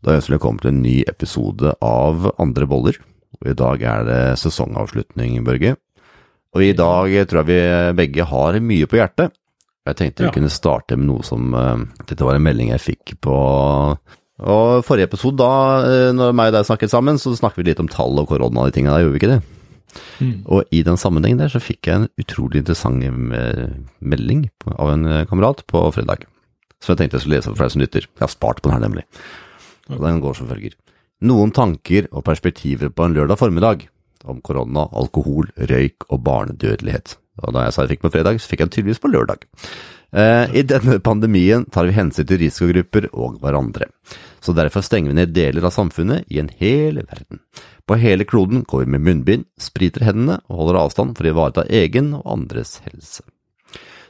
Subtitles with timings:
[0.00, 2.96] Da ønsker vi velkommen til en ny episode av Andre boller.
[3.40, 5.74] Og I dag er det sesongavslutning, Børge.
[6.56, 7.58] Og i dag tror jeg vi
[7.98, 9.34] begge har mye på hjertet.
[9.86, 10.32] Jeg tenkte vi Ja.
[10.32, 13.34] kunne starte med noe som eh, Dette var en melding jeg fikk på
[14.40, 17.80] og Forrige episode, da eh, når meg og deg snakket sammen, så snakket vi litt
[17.80, 19.42] om tall og korona og de tingene der, gjorde vi ikke det?
[20.20, 20.36] Mm.
[20.48, 23.68] Og i den sammenhengen der så fikk jeg en utrolig interessant eh,
[24.00, 24.46] melding
[24.78, 26.24] av en kamerat på fredag.
[26.80, 28.08] Som jeg tenkte jeg skulle lese for deg som lytter.
[28.08, 29.04] Jeg har spart på den her, nemlig.
[29.96, 30.76] Og den går som følger.
[31.26, 33.88] Noen tanker og perspektiver på en lørdag formiddag
[34.28, 37.16] om korona, alkohol, røyk og barnedødelighet.
[37.40, 39.46] Og da jeg sa jeg fikk på fredag, så fikk jeg tydeligvis på lørdag.
[40.10, 43.88] Eh, I denne pandemien tar vi hensyn til risikogrupper og hverandre.
[44.42, 47.42] Så derfor stenger vi ned deler av samfunnet i en hel verden.
[47.86, 51.66] På hele kloden går vi med munnbind, spriter hendene og holder avstand for å ivareta
[51.68, 53.24] egen og andres helse.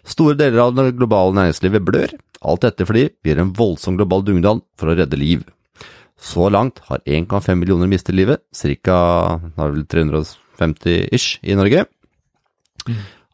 [0.07, 4.25] Store deler av det globale næringslivet blør, alt dette fordi vi gjør en voldsom global
[4.25, 5.45] dugnad for å redde liv.
[6.21, 9.41] Så langt har 1,5 millioner mistet livet, ca.
[9.57, 11.87] 350-ish i Norge.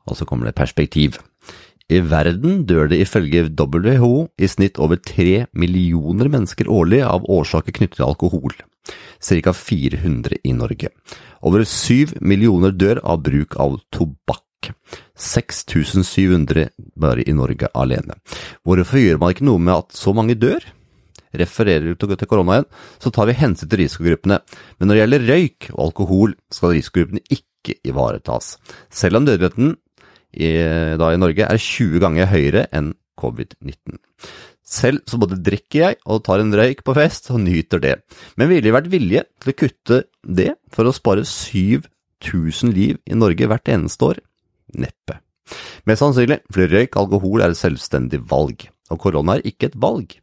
[0.06, 1.18] Og så kommer det perspektiv.
[1.90, 7.74] I verden dør det ifølge WHO i snitt over 3 millioner mennesker årlig av årsaker
[7.74, 8.54] knyttet til alkohol.
[9.22, 9.52] Ca.
[9.52, 10.90] 400 i Norge.
[11.42, 14.42] Over 7 millioner dør av bruk av tobakk.
[15.14, 18.18] 6700 bare i Norge alene.
[18.66, 20.62] Hvorfor gjør man ikke noe med at så mange dør?
[21.40, 22.68] Refererer du til korona igjen,
[23.02, 24.40] så tar vi hensyn til risikogruppene.
[24.78, 28.56] Men når det gjelder røyk og alkohol, skal risikogruppene ikke ivaretas.
[28.90, 29.74] Selv om dødeligheten
[30.36, 30.50] i,
[31.00, 33.98] da i Norge er 20 ganger høyere enn covid-19.
[34.66, 37.94] Selv så både drikker jeg og tar en røyk på fest og nyter det,
[38.34, 43.18] men ville det vært vilje til å kutte det for å spare 7000 liv i
[43.18, 44.20] Norge hvert eneste år?
[44.74, 45.20] Neppe.
[45.86, 49.78] Mest sannsynlig fordi røyk og alkohol er et selvstendig valg, og korona er ikke et
[49.82, 50.16] valg.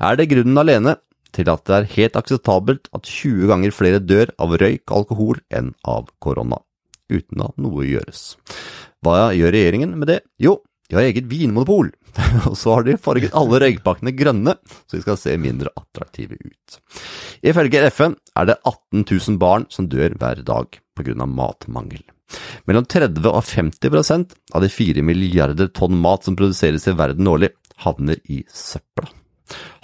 [0.00, 0.96] Er det grunnen alene
[1.34, 5.44] til at det er helt akseptabelt at 20 ganger flere dør av røyk og alkohol
[5.54, 6.58] enn av korona,
[7.12, 8.24] uten at noe gjøres?
[9.00, 10.20] Hva gjør regjeringen med det?
[10.42, 10.58] Jo,
[10.90, 11.92] de har eget vinmonopol,
[12.50, 16.80] og så har de farget alle røykpakkene grønne, så de skal se mindre attraktive ut.
[17.46, 22.02] Ifølge FN er det 18 000 barn som dør hver dag av matmangel.
[22.68, 27.30] Mellom 30 og 50 prosent av de 4 milliarder tonn mat som produseres i verden
[27.30, 27.50] årlig,
[27.84, 29.08] havner i søpla.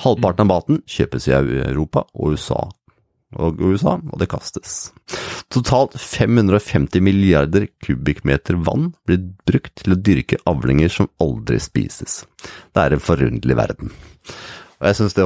[0.05, 2.67] Halvparten av maten kjøpes i Europa og USA,
[3.37, 4.77] og USA, og det kastes.
[5.53, 12.23] Totalt 550 milliarder kubikkmeter vann blir brukt til å dyrke avlinger som aldri spises.
[12.75, 13.93] Det er en forunderlig verden.
[14.77, 15.25] Og jeg syns det,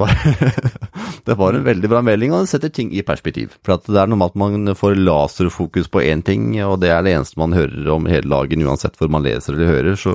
[1.26, 3.56] det var en veldig bra melding, og det setter ting i perspektiv.
[3.66, 7.02] For det er noe med at man får laserfokus på én ting, og det er
[7.02, 10.14] det eneste man hører om hele dagen, uansett hvor man leser eller hører, så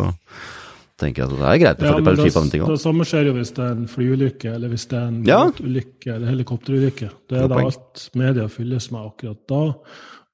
[1.00, 3.36] tenker jeg at det er greit å Ja, få litt den det, samme skjer jo
[3.36, 5.40] hvis det er en flyulykke, eller hvis det er en Ja.
[5.52, 7.10] ulykke, eller helikopterulykke.
[7.30, 9.64] Det er da alt media fylles med akkurat da.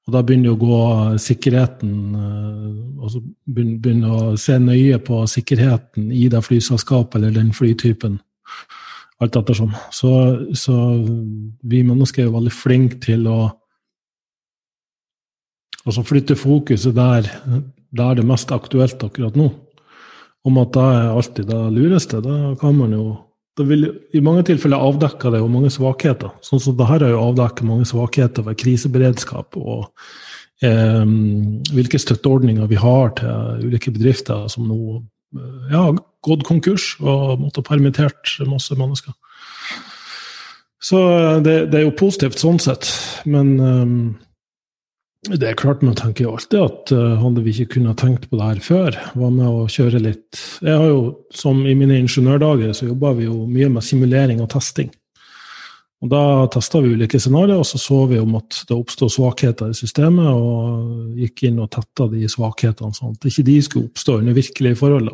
[0.02, 1.92] Og da begynner jo å gå sikkerheten
[3.02, 8.20] Og så begynner, begynner å se nøye på sikkerheten i det flyselskapet eller den flytypen.
[9.20, 9.72] Alt ettersom.
[9.90, 10.10] Så,
[10.54, 10.74] så
[11.62, 13.50] vi mennesker er jo veldig flinke til å
[15.86, 17.26] altså flytte fokuset der,
[17.90, 19.50] der det er mest aktuelt akkurat nå
[20.48, 22.22] om at det er alltid det lureste.
[22.24, 23.04] Da kan man jo
[23.60, 23.84] det vil,
[24.16, 26.30] I mange tilfeller avdekker det jo mange svakheter.
[26.40, 29.90] Sånn som det her har jo avdekket mange svakheter ved kriseberedskap og
[30.64, 31.04] eh,
[31.76, 35.02] hvilke støtteordninger vi har til ulike bedrifter som nå
[35.72, 35.84] ja,
[36.24, 39.12] gått konkurs og måtte permittert masse mennesker.
[40.82, 40.98] Så
[41.44, 42.88] det, det er jo positivt sånn sett,
[43.28, 43.96] men eh,
[45.30, 48.38] det er klart Man tenker jo alltid at uh, hadde vi ikke kunnet tenkt på
[48.40, 52.74] det her før, hva med å kjøre litt Jeg har jo, som I mine ingeniørdager
[52.74, 54.90] så jobba vi jo mye med simulering og testing.
[56.02, 59.70] Og Da testa vi ulike scenarioer, og så så vi om at det oppstod svakheter
[59.70, 64.18] i systemet, og gikk inn og tetta de svakhetene, sånn at ikke de skulle oppstå
[64.18, 65.12] under virkelige forhold.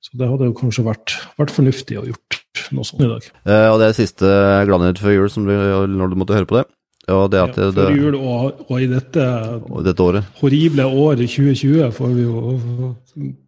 [0.00, 2.40] Så det hadde jo kanskje vært, vært fornuftig å gjort
[2.72, 3.28] noe sånt i dag.
[3.44, 4.32] Eh, og det er siste
[4.70, 5.52] gladnyhet før jul, som du,
[5.92, 6.64] når du måtte høre på det.
[7.08, 9.24] Og det at Ja, det, før jul og, og i dette
[9.70, 12.42] og dette året horrible året 2020 får vi jo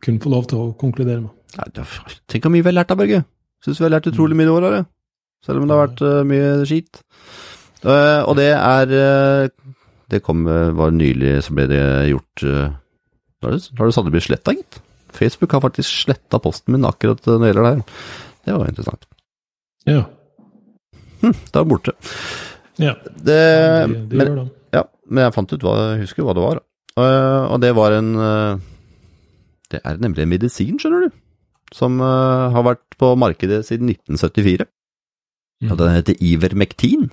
[0.01, 1.31] kunne få lov til å konkludere med.
[1.59, 3.25] Nei, det- Tenk hvor mye vi har lært da, Børge.
[3.65, 4.85] Syns vi har lært utrolig mye i år, det.
[5.45, 7.03] Selv om det har vært uh, mye skit.
[7.85, 9.49] Uh, og det er uh,
[10.11, 12.73] Det kom var nylig så ble det gjort uh,
[13.41, 14.81] Har det, det sannelig blitt sletta, gitt?
[15.17, 18.05] Facebook har faktisk sletta posten min akkurat når det gjelder det her.
[18.47, 19.07] Det var interessant.
[19.89, 20.03] Ja.
[21.21, 21.93] Hm, det var borte.
[22.81, 22.95] Ja.
[23.05, 24.49] Det, de, de men, gjør det.
[24.79, 26.61] ja, men jeg fant ut hva Jeg husker hva det var.
[27.01, 28.53] Eh, og det var en eh,
[29.71, 31.11] Det er nemlig en medisin, skjønner du.
[31.71, 34.67] Som uh, har vært på markedet siden 1974.
[35.71, 37.05] Og den heter Ivermectin.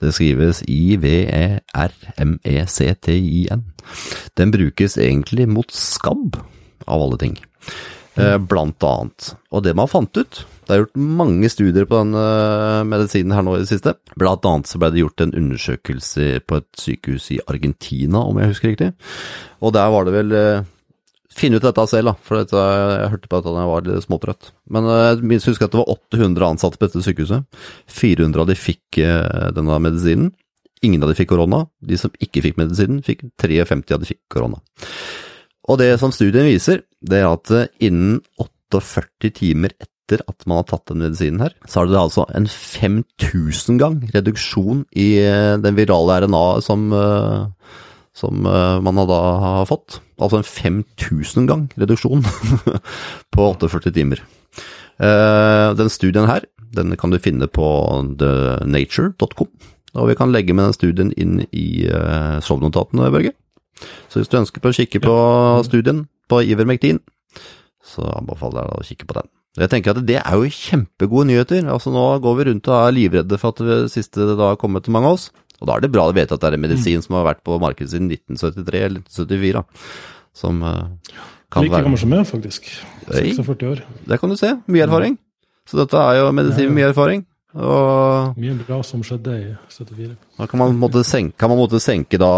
[0.00, 1.62] Det skrives I-V-E-R-M-E-C-T-I-N.
[4.36, 6.36] Den brukes egentlig mot skabb,
[6.86, 7.38] av alle ting.
[8.18, 9.34] Eh, blant annet.
[9.54, 13.44] Og det man fant ut Det er gjort mange studier på den eh, medisinen her
[13.46, 13.94] nå i det siste.
[14.18, 18.52] Blant annet så ble det gjort en undersøkelse på et sykehus i Argentina, om jeg
[18.52, 18.92] husker riktig.
[19.62, 20.68] Og der var det vel Finn
[21.30, 24.48] Finne ut dette selv, da, for dette, jeg hørte på at jeg var litt småtrøtt.
[24.74, 27.60] Men jeg husker at det var 800 ansatte på dette sykehuset.
[27.86, 28.98] 400 av de fikk
[29.54, 30.32] denne medisinen.
[30.82, 31.62] Ingen av de fikk korona.
[31.78, 34.58] De som ikke fikk medisinen, fikk 53 av de fikk korona.
[35.70, 40.66] Og det som studien viser, det er at innen 48 timer etter at man har
[40.66, 45.12] tatt den medisinen her, så er det altså en 5000 gang reduksjon i
[45.62, 46.88] den virale RNA som,
[48.18, 50.00] som man da har fått.
[50.18, 52.26] Altså en 5000 gang reduksjon
[53.36, 54.24] på 48 timer.
[54.98, 57.68] Den studien her, den kan du finne på
[58.18, 59.52] thenature.com.
[59.94, 61.86] Og vi kan legge med den studien inn i
[62.42, 63.36] sovnotatene, Børge.
[64.10, 65.16] Så hvis du ønsker på å kikke på
[65.66, 67.00] studien på Ivermektin,
[67.84, 69.30] så anbefaler jeg deg å kikke på den.
[69.58, 71.64] Jeg tenker at det er jo kjempegode nyheter.
[71.72, 74.86] Altså Nå går vi rundt og er livredde for at det siste da har kommet
[74.86, 75.30] til mange av oss.
[75.60, 77.42] Og da er det bra å vite at det er en medisin som har vært
[77.44, 79.64] på markedet siden 1973 eller 1974.
[80.40, 80.86] Som uh,
[81.50, 82.70] kan like være gammel som meg, faktisk.
[83.10, 83.34] Oi.
[83.34, 83.82] 46 år.
[84.06, 84.54] Det kan du se.
[84.70, 85.18] Mye erfaring.
[85.68, 87.26] Så dette er jo medisin med mye erfaring.
[87.58, 90.12] Og Mye bra som skjedde i 74.
[90.38, 92.30] da kan man måtte senke, kan man måtte senke da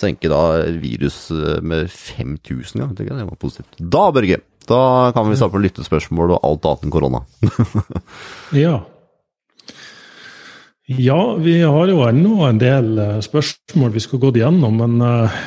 [0.00, 0.42] senke da
[0.80, 3.04] virus eh, med 5000 ganger.
[3.04, 3.16] jeg.
[3.16, 3.78] Det var positivt.
[3.78, 7.24] Da, Børge, da kan vi starte på lyttespørsmål og alt annet enn korona.
[8.66, 8.82] Ja.
[10.86, 15.40] Ja, vi har jo ennå en del eh, spørsmål vi skulle gått igjennom, men eh,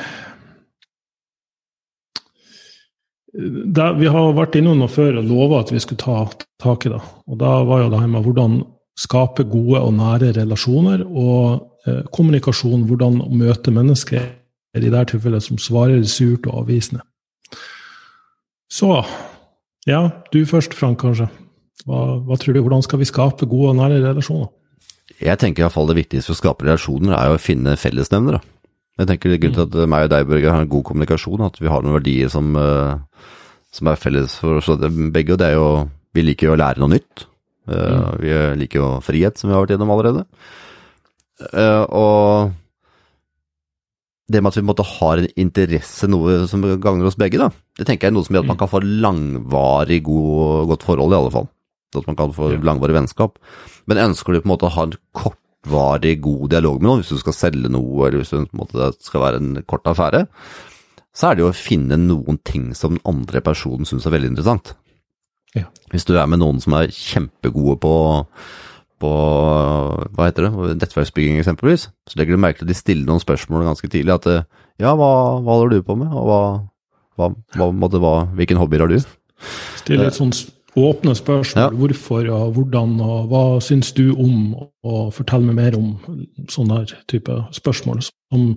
[3.32, 6.26] det, Vi har vært innom noe før og lova at vi skulle ta
[6.60, 7.00] tak i det.
[7.30, 8.58] Og da var jo det her med hvordan
[9.00, 11.70] skape gode og nære relasjoner, og
[12.12, 14.26] kommunikasjon, hvordan møte mennesker
[14.76, 17.02] i det der tilfellet som svarer surt og avvisende.
[18.70, 19.02] Så
[19.88, 21.26] ja, du først, Frank, kanskje.
[21.88, 24.50] Hva, hva tror du, Hvordan skal vi skape gode og nære relasjoner?
[25.20, 28.40] Jeg tenker iallfall det viktigste for å skape relasjoner er å finne fellesnevnere.
[29.00, 31.70] Jeg tenker Grunnen til at meg og deg, Børge, har en god kommunikasjon, at vi
[31.72, 33.26] har noen verdier som, eh,
[33.72, 35.32] som er felles for oss begge.
[35.32, 37.26] og det er jo Vi liker jo å lære noe nytt.
[37.68, 40.26] Eh, Vi liker jo frihet, som vi har vært gjennom allerede.
[41.52, 42.52] Eh, Og
[44.30, 47.86] det med at vi måte har en interesse, noe som gagner oss begge, da, det
[47.88, 51.18] tenker jeg er noe som gjør at man kan få langvarig god, godt forhold, i
[51.18, 51.50] alle fall.
[51.98, 53.40] At man kan få langvarig vennskap.
[53.90, 57.10] Men ønsker du på en måte å ha en kortvarig god dialog med noen, hvis
[57.16, 60.22] du skal selge noe, eller hvis det skal være en kort affære,
[61.16, 64.30] så er det jo å finne noen ting som den andre personen syns er veldig
[64.30, 64.76] interessant.
[65.58, 65.66] Ja.
[65.90, 67.94] Hvis du er med noen som er kjempegode på
[69.00, 73.22] på hva heter det, nettverksbygging eksempelvis, så legger du merke til at de stiller noen
[73.22, 74.14] spørsmål ganske tidlig.
[74.18, 74.46] At eh,
[74.82, 75.10] ja, hva,
[75.40, 76.40] hva holder du på med, og hva,
[77.20, 78.98] hva, hva, måtte, hva hvilken hobbyer har du?
[79.80, 80.34] Stille litt sånn
[80.78, 81.62] åpne spørsmål.
[81.62, 81.68] Ja.
[81.74, 84.54] Hvorfor og hvordan, og hva syns du om,
[84.86, 85.92] og fortell meg mer om
[86.50, 88.02] sånne type spørsmål.
[88.04, 88.52] Som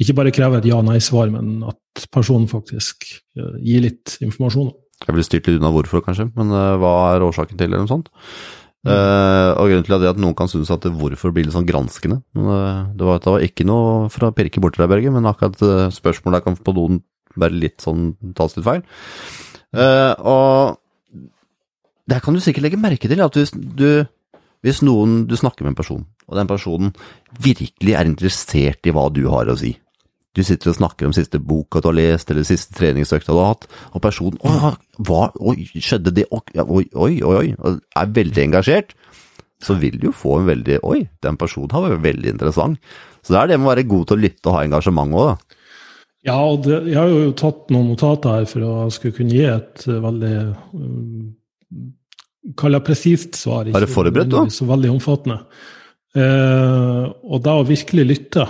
[0.00, 4.72] ikke bare krever et ja-nei-svar, men at personen faktisk eh, gir litt informasjon.
[5.04, 7.92] Jeg ville styrt litt unna hvorfor, kanskje, men eh, hva er årsaken til, eller noe
[7.92, 8.10] sånt.
[8.86, 11.66] Eh, og grunnen til at at noen kan synes at det hvorfor blir litt sånn
[11.66, 12.20] granskende.
[12.36, 15.26] Men, eh, det, var, det var ikke noe for å pirke borti deg, Berge, men
[15.28, 17.02] akkurat uh, spørsmålet kan på noen
[17.38, 18.84] være litt sånn tas litt feil.
[19.74, 20.78] Uh, og
[22.08, 24.06] der kan du sikkert legge merke til at hvis du
[24.64, 26.94] hvis noen du snakker med en person, og den personen
[27.38, 29.76] virkelig er interessert i hva du har å si,
[30.36, 33.54] du sitter og snakker om siste boka du har lest, eller siste treningsøkta du har
[33.54, 34.72] hatt, og personen Å,
[35.08, 36.28] hva, oi, skjedde det?
[36.30, 38.94] Oi, oi, oi, er veldig engasjert,
[39.64, 42.78] så vil du jo få en veldig Oi, den personen har vært veldig interessant.
[43.24, 45.32] Så det er det med å være god til å lytte og ha engasjement òg,
[45.32, 45.56] da.
[46.28, 49.44] Ja, og det, jeg har jo tatt noen notater her for å skulle kunne gi
[49.48, 50.36] et eh, veldig
[50.74, 51.26] um,
[52.58, 53.66] Kall det presist svar.
[53.68, 54.46] Er det forberedt, da?
[54.48, 55.42] Så veldig omfattende.
[56.16, 58.46] Eh, og da å virkelig lytte,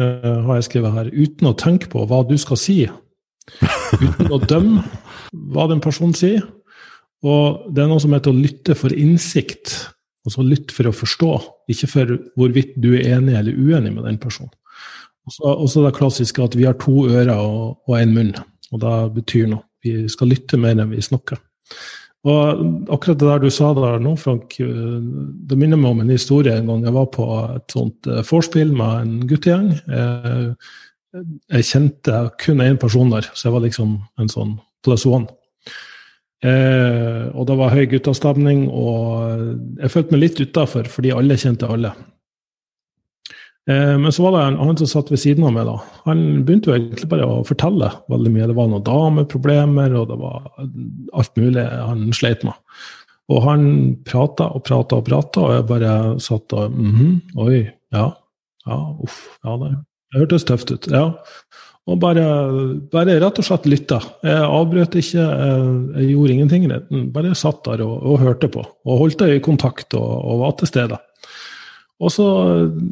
[0.00, 2.80] eh, har jeg skrevet her, uten å tenke på hva du skal si.
[4.00, 4.84] Uten å dømme
[5.54, 6.42] hva den personen sier.
[7.26, 9.74] Og det er noe som heter å lytte for innsikt.
[10.26, 11.30] Altså lytte for å forstå,
[11.72, 14.52] ikke for hvorvidt du er enig eller uenig med den personen.
[15.40, 18.32] Og så det klassiske at vi har to ører og, en munn,
[18.72, 19.64] og det betyr noe.
[19.84, 21.38] Vi skal lytte mer enn vi snakker.
[22.28, 24.98] Og akkurat det der du sa der nå, Frank, eh,
[25.48, 28.74] det minner meg om en historie en gang jeg var på et sånt eh, vorspiel
[28.76, 29.72] med en guttegjeng.
[29.88, 30.70] Eh,
[31.50, 34.52] Jeg kjente kun én person der, så jeg var liksom en sånn
[34.86, 35.26] plus one.
[36.46, 41.66] Eh, og det var høy guttastemning, og jeg følte meg litt utafor fordi alle kjente
[41.66, 41.90] alle.
[43.70, 45.68] Eh, men så var det en annen som satt ved siden av meg.
[45.68, 45.76] da.
[46.08, 48.48] Han begynte jo egentlig bare å fortelle veldig mye.
[48.50, 50.48] Det var noen dameproblemer, og det var
[51.20, 52.56] alt mulig han sleit med.
[53.30, 53.62] Og han
[54.06, 58.12] prata og prata og prata, og jeg bare satt og mm -hmm, Oi, ja.
[58.66, 59.38] Ja, uff.
[59.44, 59.70] Ja, det,
[60.12, 60.86] det hørtes tøft ut.
[60.90, 61.14] Ja.
[61.86, 62.24] Og bare,
[62.92, 64.00] bare, rett og slett lytta.
[64.22, 67.12] Jeg avbrøt ikke, jeg, jeg gjorde ingenting.
[67.12, 68.64] Bare satt der og, og, hørte på.
[68.86, 70.98] Og holdt i kontakt og, og var til stede.
[72.00, 72.26] Og så,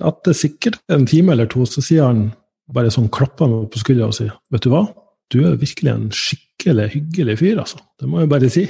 [0.05, 2.29] etter sikkert en time eller to, så sier han
[2.75, 4.85] bare sånn, klapper meg på skuldra og sier Vet du hva,
[5.33, 7.81] du er virkelig en skikkelig hyggelig fyr, altså.
[8.01, 8.67] Det må jeg bare si.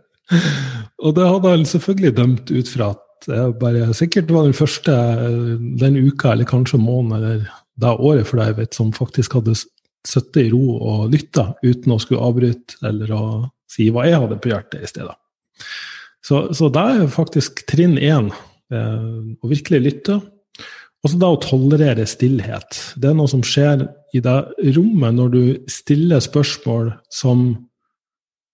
[1.04, 4.94] og det hadde han selvfølgelig dømt ut fra at jeg bare sikkert var den første
[5.82, 9.56] den uka, eller kanskje måneden, eller det året for deg vet, som faktisk hadde
[10.06, 13.24] sittet i ro og lytta uten å skulle avbryte eller å
[13.70, 15.16] si hva jeg hadde på hjertet i stedet.
[16.24, 18.30] Så, så det er faktisk trinn én,
[18.72, 19.08] eh,
[19.40, 20.20] å virkelig lytte.
[21.00, 22.76] Og så da å tolerere stillhet.
[23.00, 24.36] Det er noe som skjer i det
[24.76, 27.54] rommet når du stiller spørsmål som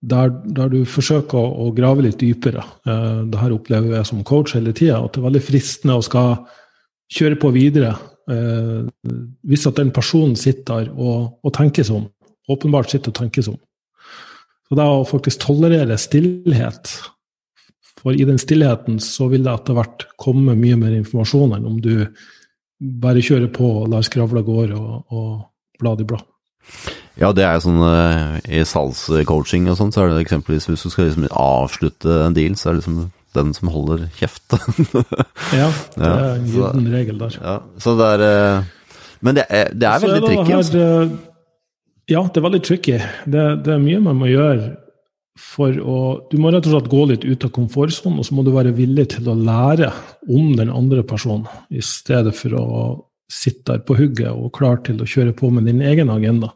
[0.07, 2.63] der, der du forsøker å, å, grave litt dypere.
[2.87, 6.05] Eh, det her opplever jeg som coach hele tida, at det er veldig fristende å
[6.05, 6.37] skal
[7.17, 7.95] kjøre på videre
[8.31, 8.87] eh,
[9.47, 12.09] hvis at den personen sitter og, og tenker seg om,
[12.53, 13.63] åpenbart sitter og tenker seg om.
[14.67, 16.91] Så det å faktisk tolerere stillhet
[18.07, 21.81] For i den stillheten så vil det etter hvert komme mye mer informasjon enn om
[21.83, 22.07] du
[23.03, 25.31] bare kjører på og lar skravla gå og, og
[25.83, 26.23] blad i blad.
[27.19, 30.93] Ja, det er sånn uh, i salgscoaching og sånn, så er det eksempelvis hvis du
[30.93, 33.03] skal liksom avslutte en deal, så er det liksom
[33.37, 34.55] den som holder kjeft.
[35.61, 37.39] ja, det er en gyllen regel der.
[37.43, 38.73] Ja, så det er eh,
[39.27, 40.57] Men det er, det er veldig tricky.
[40.61, 40.87] Altså.
[40.87, 41.15] Eh,
[42.15, 42.99] ja, det er veldig tricky.
[43.27, 44.77] Det, det, er mye man må gjøre
[45.37, 45.99] for å
[46.31, 48.75] Du må rett og slett gå litt ut av komfortsonen, og så må du være
[48.77, 49.91] villig til å lære
[50.29, 52.67] om den andre personen, i stedet for å
[53.29, 56.53] sitte der på hugget og klar til å kjøre på med din egen agenda.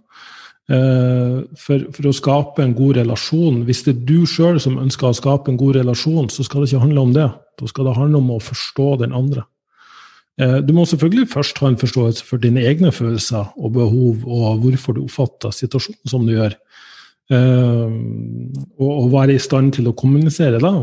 [0.70, 5.08] Eh, for, for, å skape en god relasjon Hvis det er du sjøl som ønsker
[5.08, 7.26] å skape en god relasjon, så skal det ikke handle om det.
[7.58, 9.42] Da skal det handle om å forstå den andre.
[10.38, 14.62] Eh, du må selvfølgelig først ha en forståelse for dine egne følelser og behov, og
[14.62, 16.54] hvorfor du oppfatter situasjonen som du gjør.
[17.30, 17.90] Eh,
[18.82, 20.74] og være i stand til å kommunisere da.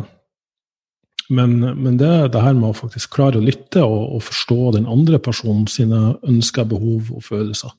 [1.27, 4.85] Men, men det, det, her med å faktisk klare å lytte og, og forstå den
[4.87, 7.73] andre personen sine ønsker, behov og følelser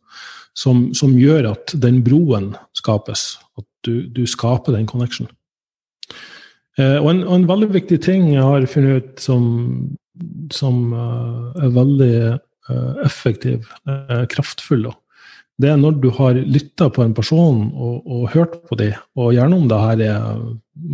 [0.58, 3.36] som, som, gjør at den broen skapes.
[3.58, 5.30] At du, du skaper den connection.
[6.78, 9.48] Eh, og, en, og, en, veldig viktig ting jeg har funnet ut som,
[10.54, 12.14] som uh, er veldig
[12.70, 14.88] uh, effektiv, uh, kraftfull,
[15.58, 19.32] det er når du har lytta på en person og, og hørt på dem, og
[19.34, 20.42] gjerne om det her er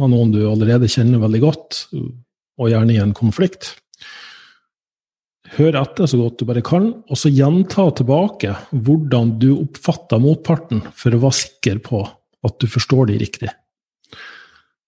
[0.00, 1.80] noen du allerede kjenner veldig godt,
[2.54, 3.74] og gjerne i en konflikt
[5.58, 10.82] hør etter så godt du bare kan, og så gjenta tilbake hvordan du oppfatter motparten,
[10.96, 12.02] for å være sikker på
[12.44, 13.52] at du forstår de riktig.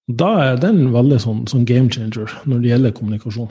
[0.07, 3.51] Da er den veldig sånn, sånn game changer når det gjelder kommunikasjon.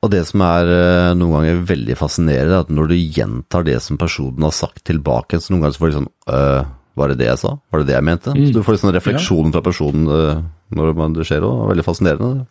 [0.00, 3.76] Og det som er eh, noen ganger veldig fascinerende, er at når du gjentar det
[3.84, 7.18] som personen har sagt tilbake, så noen ganger så får du sånn øh, Var det
[7.20, 7.52] det jeg sa?
[7.70, 8.32] Var det det jeg mente?
[8.36, 8.46] Mm.
[8.46, 9.52] Så du får sånn refleksjon ja.
[9.56, 10.40] fra personen øh,
[10.76, 11.60] når det skjer òg.
[11.74, 12.48] Veldig fascinerende.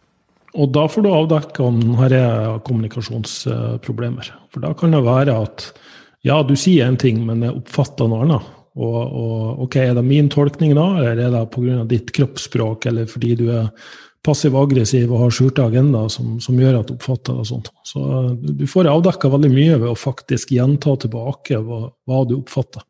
[0.60, 4.32] Og da får du avdekke om her er kommunikasjonsproblemer.
[4.54, 5.68] For da kan det være at
[6.26, 8.48] ja, du sier én ting, men jeg oppfatter noe annet.
[8.80, 11.84] Og, og, ok, Er det min tolkning da, eller er det pga.
[11.90, 13.70] ditt kroppsspråk, eller fordi du er
[14.26, 17.72] passiv-aggressiv og har skjulte agendaer som, som, gjør at du oppfatter det sånt.
[17.88, 18.04] Så
[18.36, 22.84] du får avdekka veldig mye ved å faktisk gjenta tilbake hva, hva du oppfatter.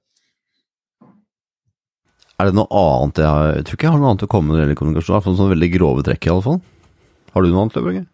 [2.40, 4.48] Er det noe annet jeg, har, jeg tror ikke jeg har noe annet å komme
[4.48, 5.16] med når det gjelder kommunikasjon.
[5.18, 6.62] Iallfall sånn veldig grove trekk, i alle fall.
[7.36, 8.08] Har du noe annet, Løvberg?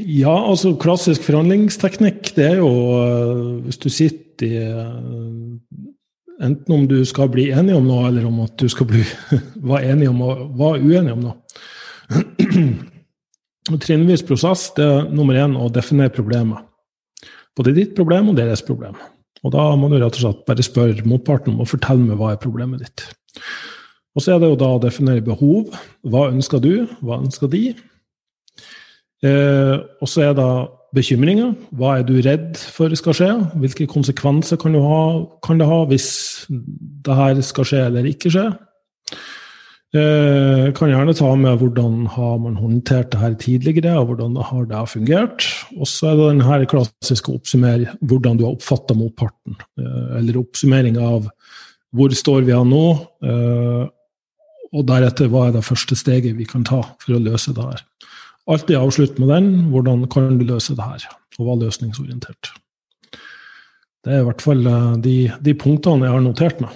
[0.00, 5.89] Ja, altså klassisk forhandlingsteknikk, det er jo uh, hvis du sitter i uh,
[6.40, 9.02] Enten om du skal bli enig om noe, eller om at du skal bli
[9.70, 11.36] være enig om og være uenig om noe.
[13.84, 16.64] Trinnvis prosess det er nummer én å definere problemet.
[17.56, 18.96] Både ditt problem og deres problem.
[19.44, 22.32] Og da må du rett og slett bare spørre motparten om å fortelle meg hva
[22.32, 23.04] er problemet ditt.
[24.16, 25.70] Og så er det jo da å definere behov.
[26.02, 26.72] Hva ønsker du?
[27.04, 27.62] Hva ønsker de?
[29.24, 30.50] Eh, og så er det
[30.96, 31.52] bekymringer.
[31.76, 33.30] Hva er du redd for skal skje?
[33.62, 35.02] Hvilke konsekvenser kan, ha,
[35.46, 36.08] kan det ha hvis
[36.48, 38.48] det her skal skje eller ikke skje?
[39.90, 44.68] Eh, kan gjerne ta med hvordan har man håndtert det her tidligere, og hvordan har
[44.70, 45.46] det fungert.
[45.74, 49.58] Og så er det den her klassiske oppsummering hvordan du har oppfatta motparten.
[49.78, 51.26] Eh, eller oppsummering av
[51.90, 52.84] hvor står vi an nå?
[53.18, 53.88] Uh,
[54.70, 57.80] og deretter, hva er det første steget vi kan ta for å løse det her?
[58.48, 59.50] Alltid avslutt med den.
[59.72, 61.08] Hvordan kan du løse det her?
[61.38, 62.52] Og være løsningsorientert.
[64.04, 66.72] Det er i hvert fall uh, de, de punktene jeg har notert meg.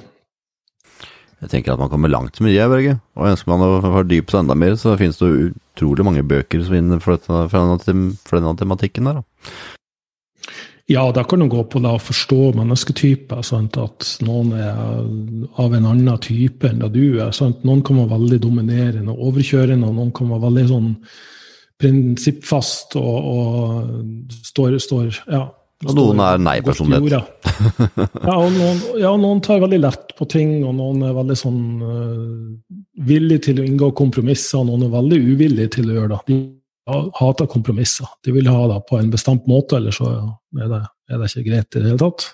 [1.44, 2.98] Jeg tenker at man kommer langt med det, Børge.
[3.20, 6.76] Og ønsker man å fordype seg enda mer, så finnes det utrolig mange bøker som
[6.76, 9.20] vinner for, denne, tematikken der.
[10.88, 13.44] Ja, da kan du gå på det å forstå mennesketyper.
[13.44, 13.76] Sant?
[13.80, 14.80] At noen er
[15.60, 17.32] av en annen type enn det du er.
[17.36, 17.64] Sant?
[17.64, 20.90] Noen kan være veldig dominerende og overkjørende, og noen kan være veldig sånn
[21.80, 25.44] prinsippfast og, og står, står ja,
[25.84, 27.48] og noen er nei-personlighet.
[28.28, 31.64] ja, og noen, ja, noen tar veldig lett på ting, og noen er veldig sånn
[31.82, 36.20] uh, villig til å inngå kompromisser, og noen er veldig uvillige til å gjøre det.
[36.30, 38.08] De hater kompromisser.
[38.24, 40.08] De vil ha det på en bestemt måte, eller så
[40.60, 42.30] er det, er det ikke greit i det hele tatt.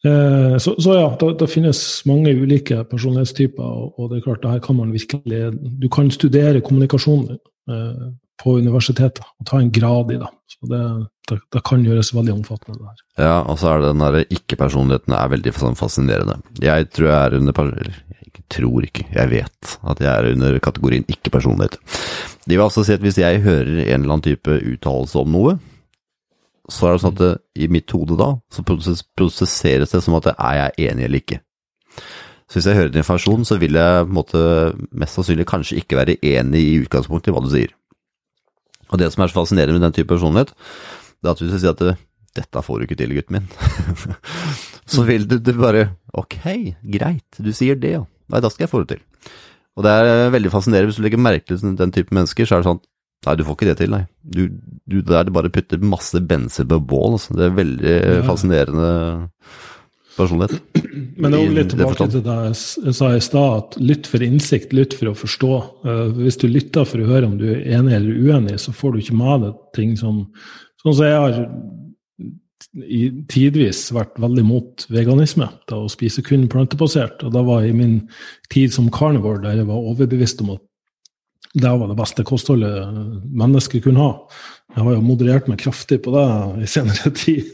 [0.00, 1.78] Uh, så, så, ja, det, finnes
[2.08, 5.40] mange ulike personlighetstyper, og, og, det er klart, det her kan man virkelig
[5.82, 8.06] Du kan studere kommunikasjon eh,
[8.40, 10.30] på universitetet og ta en grad i det.
[10.48, 10.80] Så det,
[11.28, 12.78] det, det kan gjøres veldig omfattende.
[12.78, 13.02] det her.
[13.26, 16.38] Ja, og så er det den derre ikke-personligheten er veldig sånn fascinerende.
[16.64, 17.60] Jeg tror jeg er under
[18.30, 21.76] jeg tror ikke, jeg vet at jeg er under kategorien ikke-personlighet.
[22.46, 25.58] Det vil altså si at hvis jeg hører en eller annen type uttalelse om noe,
[26.70, 30.30] så er det sånn at det, i mitt hode da, så prosesseres det som at
[30.32, 31.40] er jeg enig eller ikke.
[32.50, 34.40] Så hvis jeg hører din informasjon, så vil jeg på en måte,
[34.90, 37.74] mest sannsynlig kanskje ikke være enig i utgangspunktet i hva du sier.
[38.90, 40.50] Og det som er så fascinerende med den type personlighet,
[41.22, 41.96] det er at hvis du sier at det,
[42.34, 43.50] 'dette får du ikke til, gutten min',
[44.94, 48.04] så vil du, du, bare 'ok, greit, du sier det, ja.
[48.30, 49.06] Nei, da skal jeg få det til'.
[49.78, 52.62] Og det er veldig fascinerende hvis du legger merke til den type mennesker, så er
[52.62, 52.82] det sånn
[53.26, 54.04] Nei, du får ikke det til, nei.
[54.24, 54.46] Du,
[54.88, 57.18] du der det bare putter masse bensin på bål.
[57.18, 57.36] Altså.
[57.36, 58.22] Det er veldig ja.
[58.24, 58.92] fascinerende
[60.16, 60.62] personlighet.
[61.20, 64.72] Men det er litt tilbake til det jeg sa i stad, at lytt for innsikt,
[64.76, 65.52] lytt for å forstå.
[65.84, 68.96] Uh, hvis du lytter for å høre om du er enig eller uenig, så får
[68.96, 70.26] du ikke med deg ting som
[70.80, 71.34] Sånn som jeg har
[72.88, 77.20] i tidvis vært veldig mot veganisme, da å spise kun plantebasert.
[77.26, 77.98] Og da var i min
[78.48, 80.64] tid som carnivore, der jeg var overbevist om at
[81.54, 82.92] det var det beste kostholdet
[83.34, 84.12] mennesker kunne ha.
[84.76, 86.26] Jeg har jo moderert meg kraftig på det
[86.62, 87.48] i senere tid.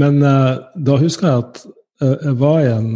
[0.00, 1.62] Men uh, da husker jeg at
[2.02, 2.90] uh, jeg var i en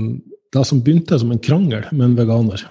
[0.50, 2.64] Det som begynte som en krangel med en veganer.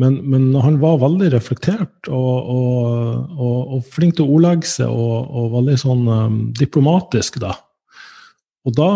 [0.00, 4.88] Men, men han var veldig reflektert og, og, og, og flink til å ordlegge seg
[4.88, 7.52] og, veldig sånn um, diplomatisk, da.
[8.64, 8.88] Og da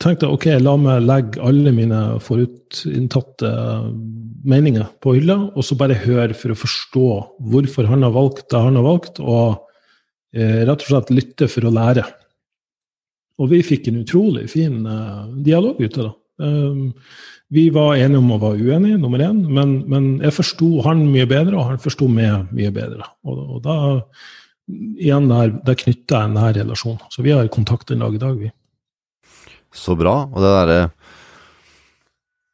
[0.00, 3.50] tenkte jeg ok, la meg legge alle mine forutinntatte
[4.48, 7.08] meninger på hylla, og så bare høre for å forstå
[7.52, 9.60] hvorfor han har valgt det han har valgt, og
[10.32, 12.06] eh, rett og slett lytte for å lære.
[13.40, 16.14] Og vi fikk en utrolig fin eh, dialog ut av det.
[16.46, 21.02] Eh, vi var enige om å være uenige, nummer én, men, men jeg forsto han
[21.10, 23.08] mye bedre, og han forsto meg mye bedre.
[23.26, 23.76] Og, og da
[24.70, 27.00] igjen der, der knytta jeg en nær relasjon.
[27.10, 28.52] Så vi har kontakt en dag i dag, vi.
[29.74, 30.16] Så bra.
[30.30, 30.80] Og det derre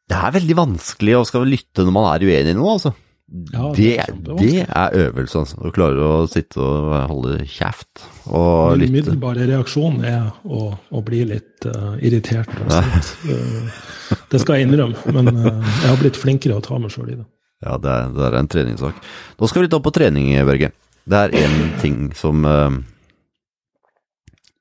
[0.06, 2.94] Det er veldig vanskelig å skal lytte når man er uenig i noe, altså.
[3.26, 5.56] Ja, det, det, det, er øvelse, altså.
[5.58, 8.92] Å klare å sitte og holde kjeft og lytte.
[8.92, 12.52] Min umiddelbare reaksjon er å, å bli litt uh, irritert.
[12.70, 13.66] Uh,
[14.30, 17.16] det skal jeg innrømme, men uh, jeg har blitt flinkere å ta meg sjøl i
[17.16, 17.26] det.
[17.66, 19.02] Ja, det er, det er, en treningssak.
[19.40, 20.70] Nå skal vi opp på trening, Børge.
[21.06, 22.46] Det er én ting som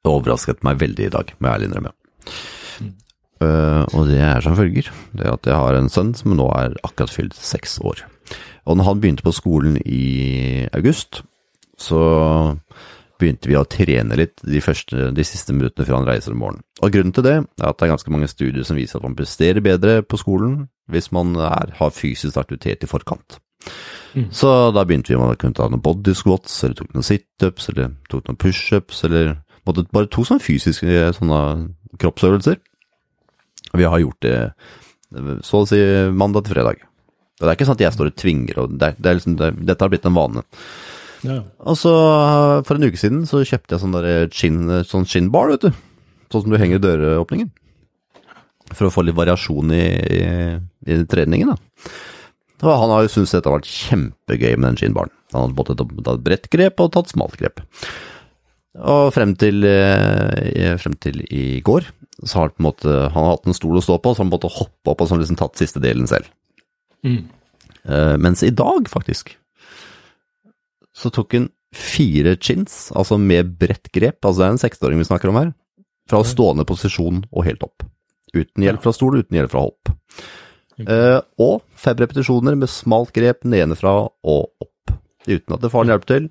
[0.05, 1.93] overrasket meg veldig i dag, må jeg ærlig innrømme.
[2.81, 2.91] Mm.
[3.93, 4.89] og det er som følger.
[5.13, 8.05] Det at jeg har en sønn som nå er akkurat fylt seks år.
[8.65, 11.21] Og når han begynte på skolen i august,
[11.77, 12.01] så
[13.19, 16.65] begynte vi å trene litt de, første, de siste minuttene før han reiser om morgenen.
[16.83, 19.17] Og grunnen til det er at det er ganske mange studier som viser at man
[19.17, 23.39] presterer bedre på skolen hvis man er, har fysisk aktivitet i forkant.
[24.15, 24.27] Mm.
[24.35, 27.69] Så da begynte vi med å kunne ta noen body squats, eller tok noen situps,
[27.71, 29.33] eller tok noen pushups, eller
[29.65, 31.39] måtte bare to sånne fysiske sånne
[32.01, 32.59] kroppsøvelser.
[33.75, 34.37] Vi har gjort det
[35.45, 35.79] så å si
[36.15, 36.83] mandag til fredag.
[37.39, 39.35] Det er ikke sånn at jeg står og tvinger, og det er, det er liksom,
[39.39, 40.43] det, dette har blitt en vane.
[41.25, 41.39] Ja.
[41.65, 41.91] Og så
[42.67, 45.85] For en uke siden så kjøpte jeg sånn der chin, sånn skinnbar, vet du.
[46.31, 47.51] Sånn som du henger i døråpningen.
[48.73, 49.85] For å få litt variasjon i,
[50.19, 50.21] i,
[50.89, 51.91] i treningen, da.
[52.63, 55.13] Og han har jo syntes dette har vært kjempegøy med den skinnbaren.
[55.35, 57.59] Han har både tatt bredt grep og tatt smalt grep.
[58.75, 61.87] Og frem til, eh, frem til i går
[62.23, 64.23] så har han på en måte, han har hatt en stol å stå på, så
[64.23, 66.29] han måtte hoppe opp og så har liksom tatt siste delen selv.
[67.03, 67.27] Mm.
[67.85, 69.35] Uh, mens i dag, faktisk,
[70.95, 75.09] så tok han fire chins, altså med bredt grep, altså det er en seksåring vi
[75.09, 75.51] snakker om her,
[76.09, 77.83] fra stående posisjon og helt opp.
[78.35, 79.91] Uten hjelp fra stol, uten hjelp fra hopp.
[80.75, 84.95] Eh, og fem repetisjoner med smalt grep nedenfra og opp,
[85.27, 86.29] uten at det faren hjelper til.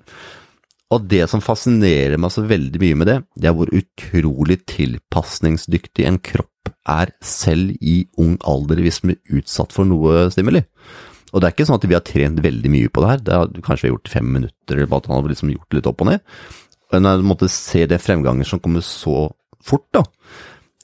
[0.93, 6.05] Og det som fascinerer meg så veldig mye med det, det er hvor utrolig tilpasningsdyktig
[6.05, 10.61] en kropp er selv i ung alder hvis den blir utsatt for noe stimuli.
[11.33, 13.39] Og det er ikke sånn at vi har trent veldig mye på det her, det
[13.39, 16.05] har kanskje vi har gjort fem minutter, eller at han har liksom gjort litt opp
[16.05, 16.29] og ned.
[16.93, 19.25] Men når jeg måtte se det fremganger som kommer så
[19.65, 20.05] fort, da,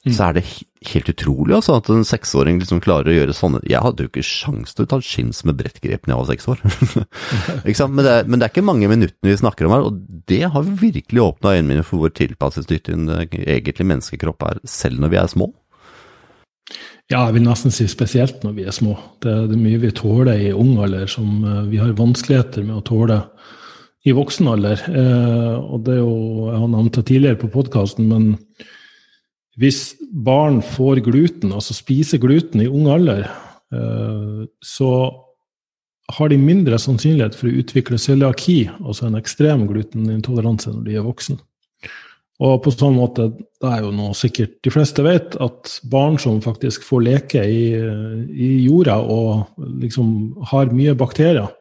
[0.02, 0.12] mm.
[0.12, 0.44] så er det
[0.90, 4.24] helt utrolig altså, at en seksåring liksom klarer å gjøre sånne Jeg hadde jo ikke
[4.26, 6.62] sjans til å ta skinns med bredt grep når jeg var seks år.
[7.94, 10.42] men, det er, men, det er, ikke mange minuttene vi snakker om her, og det
[10.54, 15.14] har virkelig åpna øynene mine for hvor tilpasningsdyktig en eh, egentlig menneskekropp er, selv når
[15.14, 15.52] vi er små.
[17.10, 18.94] Ja, jeg vil nesten si spesielt når vi er små.
[19.22, 22.78] Det, det er mye vi tåler i ung alder som uh, vi har vanskeligheter med
[22.78, 23.18] å tåle
[24.08, 24.84] i voksen alder.
[24.88, 26.14] Uh, og det er jo,
[26.48, 28.30] Jeg har nevnt det tidligere på podkasten, men
[29.60, 33.26] hvis barn får gluten, altså spiser gluten i ung alder,
[33.74, 34.90] eh, så
[36.12, 41.06] har de mindre sannsynlighet for å utvikle cøliaki, altså en ekstrem glutenintoleranse, når de er
[41.06, 41.40] voksen.
[42.42, 43.28] Og på sånn måte,
[43.62, 47.66] det er jo noe sikkert de fleste vet, at barn som faktisk får leke i,
[48.34, 50.08] i jorda og liksom
[50.50, 51.52] har mye bakterier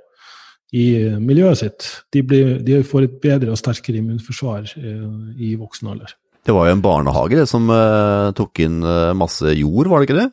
[0.71, 0.87] i
[1.19, 5.07] miljøet sitt, de, blir, de får et bedre og sterkere immunforsvar eh,
[5.43, 6.15] i voksen alder.
[6.47, 10.09] Det var jo en barnehage det, som uh, tok inn uh, masse jord, var det
[10.09, 10.29] ikke det?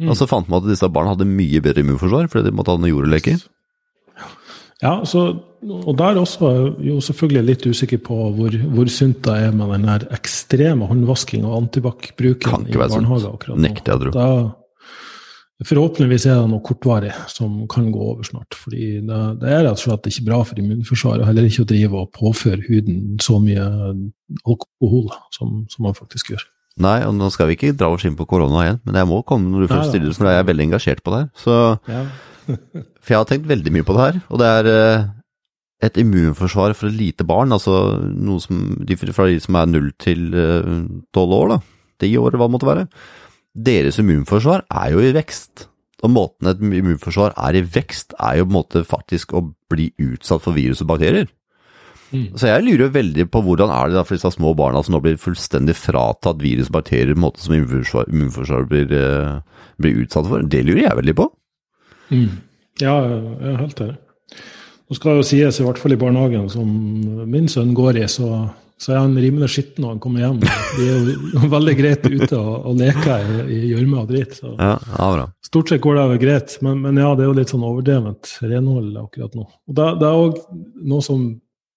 [0.00, 0.10] Mm.
[0.10, 2.80] Og så fant man at disse barna hadde mye bedre immunforsvar fordi de måtte ha
[2.80, 3.42] noe jord å leke i.
[4.82, 5.20] Ja, så,
[5.62, 6.50] og der også
[6.82, 11.56] jo selvfølgelig litt usikker på hvor, hvor sunt det er med den ekstreme håndvasking og
[11.62, 13.62] antibac-bruken i barnehager akkurat nå.
[13.68, 14.26] Nekter jeg å tro.
[15.62, 18.56] Forhåpentligvis er det noe kortvarig som kan gå over snart.
[18.58, 21.68] fordi Det, det er rett og slett ikke bra for immunforsvaret, og heller ikke å
[21.70, 23.62] drive og påføre huden så mye
[24.42, 26.42] alkohol som, som, man faktisk gjør.
[26.82, 29.22] Nei, og nå skal vi ikke dra oss inn på korona igjen, men jeg må
[29.22, 31.28] komme når du først stiller, for jeg er veldig engasjert på det her.
[31.38, 32.02] Så, ja.
[33.04, 35.04] for jeg har tenkt veldig mye på det her, og det er eh,
[35.86, 38.72] et immunforsvar for et lite barn, altså noe som,
[39.14, 40.72] fra de som er null til eh,
[41.14, 41.60] tolv år, da,
[42.02, 42.90] ti år, hva det måtte være
[43.54, 45.68] deres immunforsvar er jo i vekst.
[46.04, 49.88] Og måten et immunforsvar er i vekst, er jo på en måte faktisk å bli
[50.02, 51.30] utsatt for virus og bakterier.
[52.14, 52.34] Mm.
[52.38, 55.00] Så jeg lurer veldig på hvordan er det da for disse små barna som nå
[55.02, 60.44] blir fullstendig fratatt virus og bakterier, måte som immunforsvaret immunforsvar blir, uh, blir, utsatt for.
[60.46, 61.30] Det lurer jeg veldig på.
[62.12, 62.28] Mm.
[62.82, 63.96] Ja, jeg er helt enig.
[64.84, 66.68] Nå skal jo sies, i hvert fall i barnehagen som
[67.30, 68.28] min sønn går i, så
[68.84, 70.40] så er han rimelig skitten når han kommer hjem.
[70.44, 74.36] De er jo veldig greit ute og, og leker i gjørme og dritt.
[74.42, 74.52] Så.
[74.58, 77.54] Ja, ja, Stort sett går det over greit, men, men, ja, det er jo litt
[77.54, 79.46] sånn overdrevent renhold akkurat nå.
[79.48, 80.42] Og Det, det er òg
[80.92, 81.24] noe som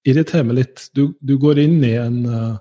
[0.07, 0.87] irriterer meg litt.
[0.97, 2.59] Du, du går inn i en uh,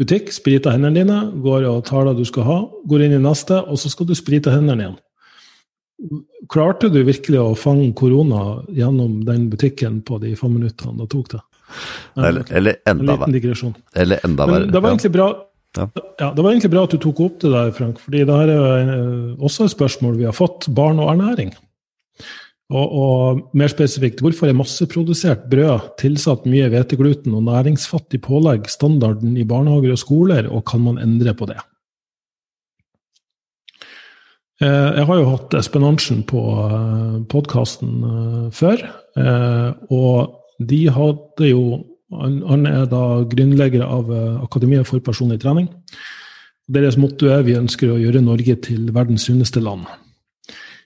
[0.00, 3.62] butikk, spriter hendene dine, går og tar det du skal ha, går inn i neste,
[3.62, 5.00] og så skal du sprite hendene igjen.
[6.50, 11.30] Klarte du virkelig å fange korona gjennom den butikken på de fem minuttene det tok
[11.36, 11.44] det?
[12.16, 13.74] Eller, eller enda verre.
[13.94, 14.70] Eller enda verre.
[14.70, 15.28] Det var egentlig bra.
[15.76, 15.88] Ja.
[16.18, 16.32] ja.
[16.34, 18.00] Det var egentlig bra at du tok opp det der, Frank.
[18.02, 20.68] fordi det her er eh, også et spørsmål vi har fått.
[20.74, 21.54] Barn og ernæring.
[22.74, 29.36] Og, og, mer spesifikt, hvorfor er masseprodusert brød tilsatt mye hvetegluten og næringsfattig pålegg standarden
[29.36, 31.58] i barnehager og skoler, og kan man endre på det?
[34.62, 38.00] Eh, jeg har jo hatt Espen Arntzen på eh, podkasten
[38.54, 38.88] før,
[39.94, 41.64] og de hadde jo
[42.14, 45.66] Han er da grunnlegger av eh, Akademiet for personlig trening.
[46.70, 49.88] Deres motto er 'Vi ønsker å gjøre Norge til verdens sunneste land'.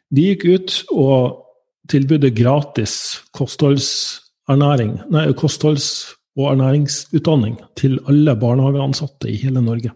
[0.09, 1.45] De gikk ut og
[1.91, 9.91] tilbudde gratis kostholdsernæring, nei, kostholds- og ernæringsutdanning til alle barnehageansatte i hele Norge.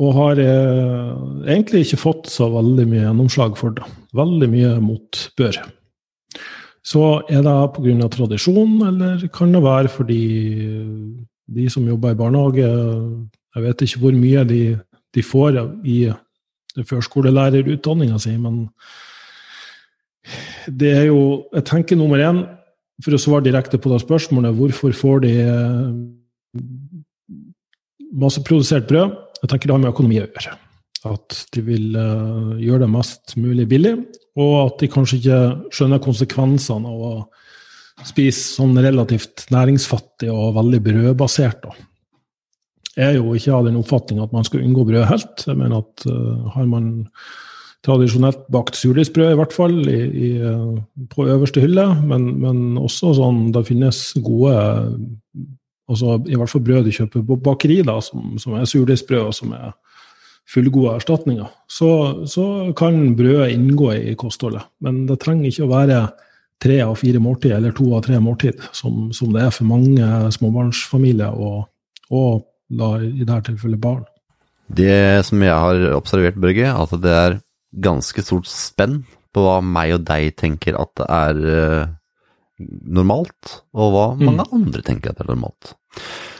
[0.00, 1.12] Og har eh,
[1.46, 3.86] egentlig ikke fått så veldig mye gjennomslag for det.
[4.16, 5.60] Veldig mye motbør.
[6.84, 8.08] Så er det pga.
[8.08, 10.22] tradisjon, eller kan det være fordi
[11.46, 12.68] de som jobber i barnehage
[13.54, 14.78] Jeg vet ikke hvor mye de,
[15.14, 16.12] de får i
[16.86, 18.68] førskolelærerutdanninga si, men
[20.70, 22.46] det er jo Jeg tenker nummer én,
[23.04, 25.34] for å svare direkte på det spørsmålet, hvorfor får de
[28.12, 29.16] masseprodusert brød?
[29.42, 30.56] Jeg tenker det har med økonomi å gjøre.
[31.08, 33.94] At de vil uh, gjøre det mest mulig billig,
[34.40, 35.38] og at de kanskje ikke
[35.72, 37.12] skjønner konsekvensene av å
[38.06, 41.64] spise sånn relativt næringsfattig og veldig brødbasert.
[41.64, 41.72] Da.
[42.96, 45.46] Jeg er jo ikke av den oppfatning at man skal unngå brød helt.
[45.46, 46.90] Jeg mener at uh, har man
[47.86, 53.14] tradisjonelt bakt surdeigsbrød, i hvert fall, i, i, uh, på øverste hylle, men, men, også
[53.16, 54.52] sånn det finnes gode
[55.90, 59.34] altså I hvert fall brød du kjøper på bakeri, da, som, som er surdeigsbrød, og
[59.34, 59.72] som er
[60.50, 61.90] fullgode erstatninger, så,
[62.26, 62.44] så
[62.76, 64.66] kan brødet inngå i kostholdet.
[64.82, 66.00] Men det trenger ikke å være
[66.60, 70.08] tre av fire måltid, eller to av tre måltid, som, som det er for mange
[70.36, 71.68] småbarnsfamilier, og,
[72.12, 74.02] og da, i dette tilfellet barn.
[74.70, 77.38] Det som jeg har observert, Børge, at det er
[77.70, 79.00] ganske stort spenn
[79.34, 81.94] på hva meg og deg tenker at det er uh,
[82.90, 84.54] normalt, og hva mange mm.
[84.58, 85.74] andre tenker at det er normalt.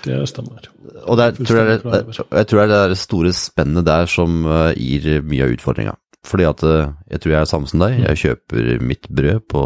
[0.05, 0.69] Det stemmer.
[1.05, 5.21] Og der, tror jeg, jeg, tror det er det store spennet der som uh, gir
[5.27, 5.97] mye av utfordringa.
[6.27, 7.99] Fordi at uh, jeg tror jeg er samme som deg.
[8.05, 9.65] Jeg kjøper mitt brød på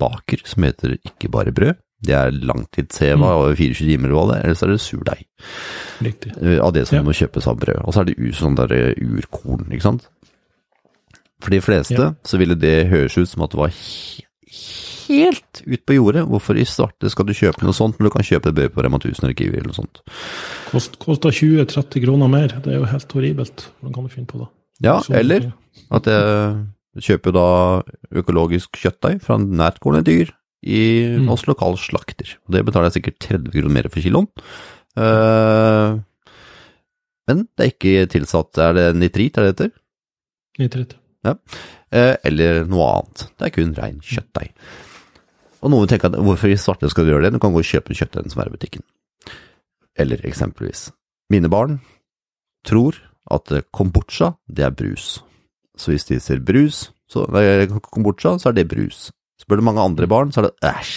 [0.00, 1.80] baker som heter Ikke bare brød.
[2.04, 3.30] Det er langtidsheva mm.
[3.30, 5.22] over 24 timer eller det er, er det surdeig.
[6.04, 6.34] Riktig.
[6.60, 7.04] Av det som ja.
[7.06, 7.80] må kjøpes av brød.
[7.80, 10.10] Og så er det sånn der urkorn, ikke sant.
[11.40, 12.12] For de fleste ja.
[12.24, 13.72] så ville det høres ut som at det var
[15.06, 16.24] helt ut på jordet.
[16.30, 19.00] Hvorfor i svarte skal du kjøpe noe sånt når du kan kjøpe bøy på Rema
[19.00, 20.02] 1000 eller Kiwi eller noe sånt?
[20.70, 22.54] Kost, koster 20-30 kroner mer.
[22.64, 23.68] Det er jo helt horribelt.
[23.80, 24.48] Hvordan kan du finne på det?
[24.84, 25.52] Ja, eller
[25.94, 27.48] at jeg kjøper da
[28.14, 30.32] økologisk kjøttdeig fra nærtgående dyr
[30.64, 30.80] i,
[31.18, 31.28] mm.
[31.28, 32.36] hos lokal slakter.
[32.50, 34.28] Det betaler jeg sikkert 30 kroner mer for kiloen.
[34.94, 36.00] Uh,
[37.26, 39.72] men det er ikke tilsatt Er det nitrit, er det det heter?
[40.62, 40.92] Nitrit.
[41.26, 41.34] Ja.
[41.90, 43.26] Uh, eller noe annet.
[43.34, 44.54] Det er kun rein kjøttdeig.
[45.64, 47.34] Og noen tenker at hvorfor i svarte skal du gjøre det?
[47.34, 48.84] Du kan gå og kjøpe kjøttdeigen som er i butikken.
[49.96, 50.90] Eller eksempelvis
[51.32, 51.78] Mine barn
[52.68, 52.98] tror
[53.32, 55.22] at kombucha, det er brus.
[55.80, 57.24] Så hvis de ser brus, så,
[57.88, 59.08] kombucha, så er det brus.
[59.40, 60.92] Spør du mange andre barn, så er det æsj.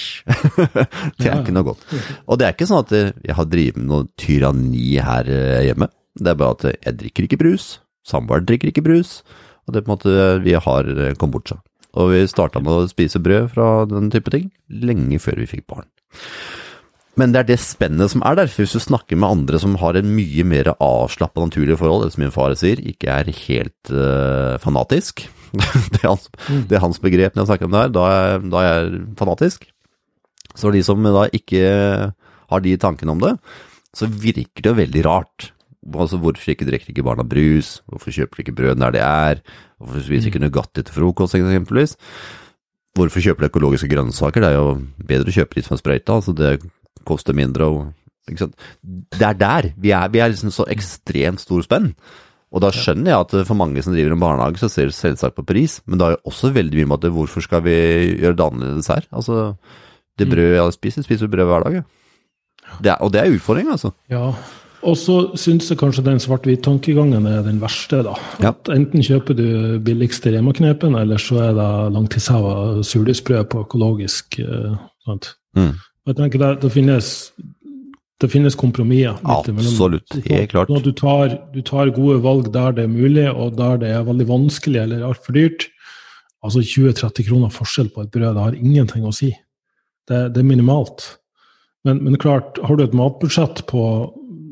[1.18, 1.88] det er ikke noe godt.
[2.28, 5.90] Og det er ikke sånn at jeg har drevet med noe tyranni her eh, hjemme.
[6.18, 7.70] Det er bare at jeg drikker ikke brus.
[8.08, 9.22] Samboeren drikker ikke brus.
[9.66, 11.60] Og det er på en måte vi har eh, kombucha.
[11.98, 15.66] Og vi starta med å spise brød fra den type ting lenge før vi fikk
[15.72, 15.90] barn.
[17.18, 18.52] Men det er det spennet som er der.
[18.54, 22.24] Hvis du snakker med andre som har en mye mer avslappa naturlig forhold, eller som
[22.28, 25.26] min far sier, ikke er helt uh, fanatisk
[25.58, 26.28] det, er hans,
[26.68, 27.94] det, er hans, begrep når jeg snakker om det her.
[27.96, 29.66] Da er, da er jeg fanatisk.
[30.58, 31.66] Så de som da ikke
[32.48, 33.34] har de tankene om det,
[33.98, 35.52] så virker det veldig rart.
[35.88, 37.78] Altså, hvorfor ikke drikker ikke barna brus?
[37.88, 39.42] Hvorfor kjøper de ikke brød der de er?
[39.80, 41.96] Hvorfor spiser de ikke Nugatti til frokost, eksempelvis?
[42.98, 44.44] Hvorfor kjøper de økologiske grønnsaker?
[44.44, 44.70] Det er jo
[45.08, 46.58] bedre å kjøpe litt fra sprøyta, altså det
[47.08, 47.86] koster mindre og
[48.28, 49.70] Det er der.
[49.80, 51.94] Vi er, vi er liksom så ekstremt stor spenn.
[52.52, 55.36] Og da skjønner jeg at for mange som driver en barnehage, så ser det selvsagt
[55.36, 57.76] på pris, men da er jo også veldig mye med at hvorfor skal vi
[58.20, 59.08] gjøre det annerledes her?
[59.12, 59.56] Altså,
[60.20, 61.84] det brødet jeg spiser, spiser brød hver dag, ja.
[62.84, 63.92] Det er, og det er utfordring, altså.
[64.12, 64.32] Ja,
[64.86, 68.14] og så syns jeg kanskje den svart-hvit-tankegangen er den verste, da.
[68.44, 68.54] Ja.
[68.74, 69.48] Enten kjøper du
[69.84, 74.40] billigste Rema-knepen, eller så er det langtidsheva surdeigsbrød på økologisk.
[74.44, 74.76] Eh,
[75.08, 75.32] sant?
[75.58, 75.74] Mm.
[76.08, 77.10] Jeg tenker det, det, finnes,
[78.22, 79.18] det finnes kompromisser.
[79.26, 80.72] Absolutt, helt klart.
[80.86, 84.30] Du tar, du tar, gode valg der det er mulig, og der det er veldig
[84.30, 85.68] vanskelig eller altfor dyrt.
[86.46, 89.34] Altså 20-30 kroner forskjell på et brød, det har ingenting å si.
[90.08, 91.18] Det, det er minimalt.
[91.88, 93.82] Men, men, klart, har du et matbudsjett på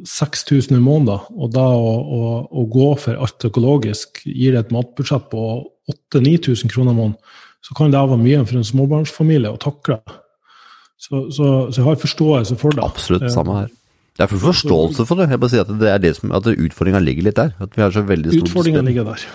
[0.06, 5.32] 6000 i måneden, og da å, å, å, gå for alt økologisk gir et matbudsjett
[5.32, 5.46] på
[6.14, 7.34] 8000-9000 kroner i måneden,
[7.66, 9.98] så kan det være mye for en småbarnsfamilie å takle.
[11.02, 12.86] Så, så, så, jeg har forståelse for det.
[12.86, 13.74] Absolutt, samme her.
[14.16, 15.28] Jeg får forståelse for det.
[15.34, 17.52] Jeg bare sier at det er det som, at utfordringa ligger litt der.
[17.62, 19.26] At vi har så veldig stor Utfordringa ligger der.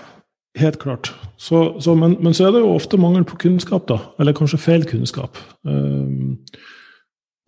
[0.59, 1.11] Helt klart.
[1.39, 1.61] Så,
[1.95, 3.99] men, men, så er det jo ofte mangel på kunnskap, da.
[4.19, 5.37] Eller kanskje feil kunnskap.
[5.63, 6.39] Um,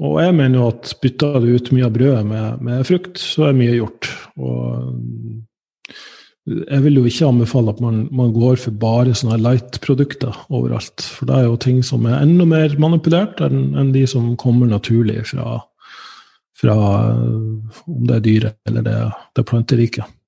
[0.01, 3.49] og jeg mener jo at bytter du ut mye av brødet med, med, frukt, så
[3.49, 4.09] er mye gjort.
[4.41, 4.63] Og
[6.49, 11.05] jeg vil jo ikke anbefale at man, man går for bare sånne light-produkter overalt.
[11.05, 14.67] For det er jo ting som er enda mer manipulert enn, enn de som kommer
[14.71, 15.61] naturlig fra,
[16.59, 16.75] fra
[17.85, 18.97] om det er dyret eller det,
[19.37, 20.19] det planteriket.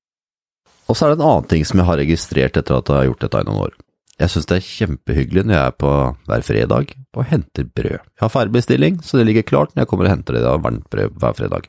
[0.86, 3.10] Og så er det en annen ting som jeg har registrert etter at jeg har
[3.10, 3.76] gjort dette i noen år.
[4.16, 5.94] Jeg syns det er kjempehyggelig når jeg er på
[6.30, 7.98] hver fredag og henter brød.
[8.00, 10.86] Jeg har ferdigbestilling, så det ligger klart når jeg kommer og henter det da, varmt
[10.92, 11.68] brød hver fredag.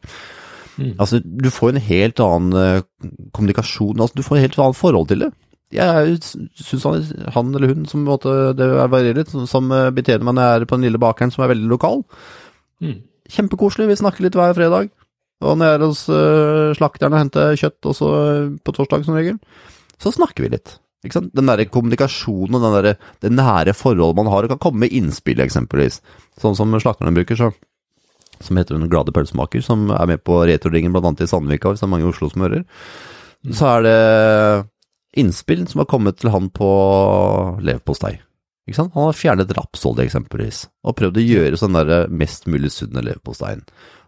[0.77, 0.93] Mm.
[1.01, 5.11] Altså, du får en helt annen uh, kommunikasjon, altså du får en helt annen forhold
[5.11, 5.33] til det.
[5.75, 7.03] Jeg syns han,
[7.35, 10.67] han, eller hun som måtte, det varierer som, som eh, betjener meg når jeg er
[10.71, 12.05] på den lille bakeren som er veldig lokal.
[12.79, 13.01] Mm.
[13.35, 14.93] Kjempekoselig, vi snakker litt hver fredag.
[15.43, 18.13] Og når jeg er hos uh, slakteren og henter kjøtt også
[18.63, 19.41] på torsdag som regel,
[19.99, 20.77] så snakker vi litt.
[21.15, 25.41] Den der kommunikasjonen og der, det nære forholdet man har, og kan komme med innspill,
[25.45, 26.01] eksempelvis.
[26.43, 27.51] Sånn som slakterne bruker, så.
[28.45, 31.15] Som heter Den glade pølsemaker, som er med på Retroringen bl.a.
[31.17, 32.67] i Sandvika, hvis det er mange i Oslo som hører.
[33.47, 33.99] Så er det
[35.17, 36.69] innspill som har kommet til han på
[37.65, 38.19] leverpostei.
[38.67, 38.95] Ikke sant?
[38.97, 43.63] Han har fjernet rapsolje, eksempelvis, og prøvd å gjøre sånn der mest mulig sunne leverposteien.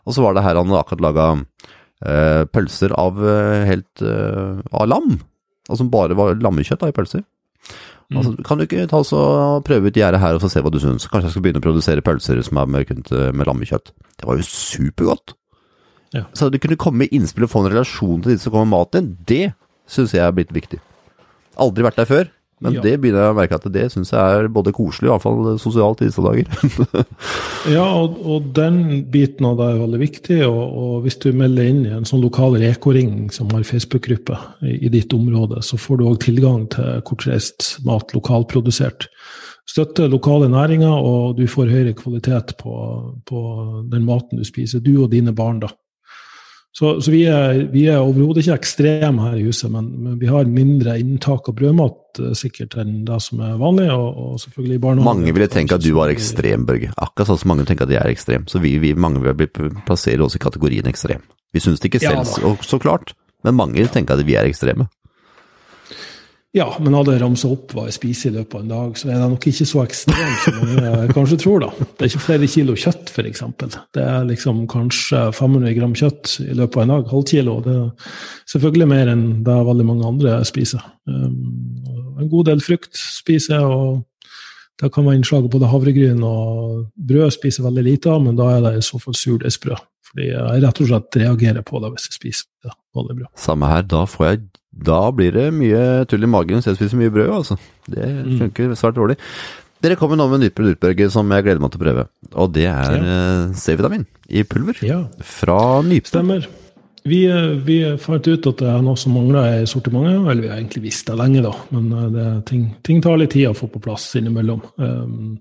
[0.08, 4.88] Og så var det her han akkurat laga eh, pølser av eh, helt eh, av
[4.90, 5.20] lam.
[5.68, 7.24] Og som bare var lammekjøtt da, i pølser.
[8.08, 8.18] Mm.
[8.18, 9.20] Altså, kan du ikke ta så
[9.66, 11.04] prøve ut gjerdet her og få se hva du syns?
[11.12, 13.92] Kanskje jeg skal begynne å produsere pølser som er mørkent med lammekjøtt.
[14.16, 15.34] Det var jo supergodt.
[16.16, 16.24] Ja.
[16.32, 18.78] Så du kunne komme med innspill og få en relasjon til de som kommer med
[18.78, 19.50] maten, det
[19.88, 20.80] syns jeg er blitt viktig.
[21.60, 22.82] Aldri vært der før, men Ja.
[22.82, 26.02] det begynner jeg å merke at det syns jeg er både koselig og iallfall sosialt
[26.02, 26.46] i disse dager.
[27.68, 30.38] Ja, og, og den biten av det er veldig viktig.
[30.46, 34.78] Og, og hvis du melder inn i en sånn lokal Reko-ring som har Facebook-gruppe i,
[34.86, 39.08] i ditt område, så får du òg tilgang til kortreist mat lokalprodusert.
[39.68, 42.72] Støtte lokale næringer, og du får høyere kvalitet på,
[43.28, 43.40] på
[43.92, 45.60] den maten du spiser, du og dine barn.
[45.66, 45.68] da.
[46.78, 50.28] Så, så vi er, vi er overhodet ikke ekstreme her i huset, men, men vi
[50.30, 53.88] har mindre inntak av brødmat eh, sikkert enn det som er vanlig.
[53.90, 55.06] Og, og selvfølgelig barna.
[55.08, 56.92] Mange ville tenke at du var ekstrem, Børge.
[56.94, 58.46] Akkurat sånn som mange tenker at jeg er ekstrem.
[58.46, 59.50] Så vi, vi mange vil
[59.88, 61.24] plassere oss i kategorien ekstrem.
[61.56, 64.86] Vi syns det ikke selv, ja, så klart, men mange tenker at vi er ekstreme.
[66.56, 69.10] Ja, men hadde jeg ramsa opp hva jeg spiser i løpet av en dag, så
[69.10, 71.68] er det nok ikke så ekstremt som mange kanskje tror, da.
[71.84, 73.42] Det er ikke flere kilo kjøtt, f.eks.
[73.92, 77.58] Det er liksom kanskje 500 gram kjøtt i løpet av en dag, halv kilo.
[77.66, 78.16] Det er
[78.54, 80.88] selvfølgelig mer enn det veldig mange andre spiser.
[81.04, 84.40] Um, en god del frukt spiser jeg, og
[84.80, 88.48] det kan være innslag av både havregryn og brød spiser veldig lite av, men da
[88.54, 89.84] er det i så fall surdeigsbrød.
[90.08, 93.30] Fordi jeg rett og slett reagerer på det hvis jeg spiser vanlig brød.
[93.36, 94.46] Samme her, da får jeg
[94.78, 97.56] Da blir det mye tull i magen hvis jeg spiser mye brød, altså.
[97.90, 98.38] Det Mm.
[98.38, 99.16] funker svært dårlig.
[99.82, 102.04] Dere kommer nå med nytt produkt, Børge, som jeg gleder meg til å prøve.
[102.34, 103.52] Og det er ja.
[103.54, 104.78] C-vitamin i pulver.
[104.82, 106.06] Ja, Fra Nype.
[106.10, 106.46] Stemmer.
[107.04, 110.30] Vi, eh, vi fant ut at det er noe som mangler i sortimentet.
[110.30, 111.52] Eller vi har egentlig visst det lenge, da.
[111.70, 114.60] Men eh, det, ting, ting tar litt tid å få på plass innimellom.
[114.78, 115.38] Um,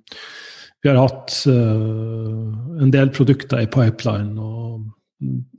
[0.91, 4.35] har hatt uh, en del produkter i pipeline.
[4.37, 4.83] Og,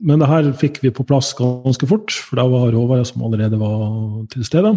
[0.01, 3.59] men det her fikk vi på plass ganske fort, for da var råvarer som allerede
[3.59, 3.83] var
[4.33, 4.75] til stede.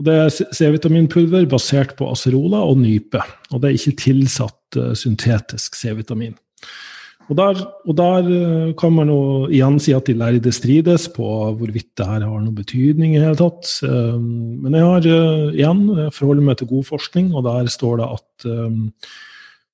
[0.00, 3.20] Og det er C-vitaminpulver basert på acerola og nype.
[3.52, 6.38] Og det er ikke tilsatt uh, syntetisk C-vitamin.
[7.30, 11.22] Og der, og der eh, kan man jo igjen si at de lærde strides på
[11.60, 13.70] hvorvidt det her har noen betydning i hele tatt.
[13.86, 15.06] Men jeg har
[15.54, 18.48] igjen jeg forholder meg til god forskning, og der står det at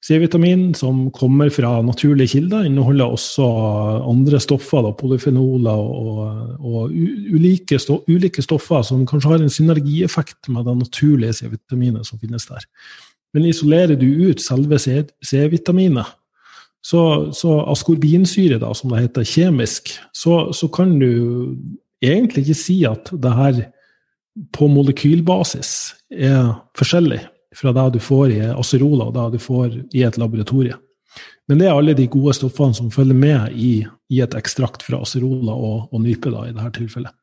[0.07, 3.47] C-vitamin som kommer fra naturlige kilder, inneholder også
[4.07, 6.21] andre stoffer, da, polyfenoler og,
[6.61, 6.92] og
[7.35, 12.47] ulike, sto, ulike stoffer som kanskje har en synergieffekt med det naturlige C-vitaminet som finnes
[12.47, 12.69] der.
[13.35, 16.14] Men isolerer du ut selve C-vitaminet,
[16.87, 21.57] så, så askorbinsyre, da, som det heter kjemisk, så, så kan du
[22.05, 23.64] egentlig ikke si at det her
[24.55, 25.73] på molekylbasis
[26.14, 27.25] er forskjellig
[27.57, 30.77] fra det du får i acerola og det du får i et laboratorie.
[31.49, 33.79] Men det er alle de gode stoffene som følger med i,
[34.12, 37.14] i et ekstrakt fra acerola og, og nype, da, i dette tilfellet.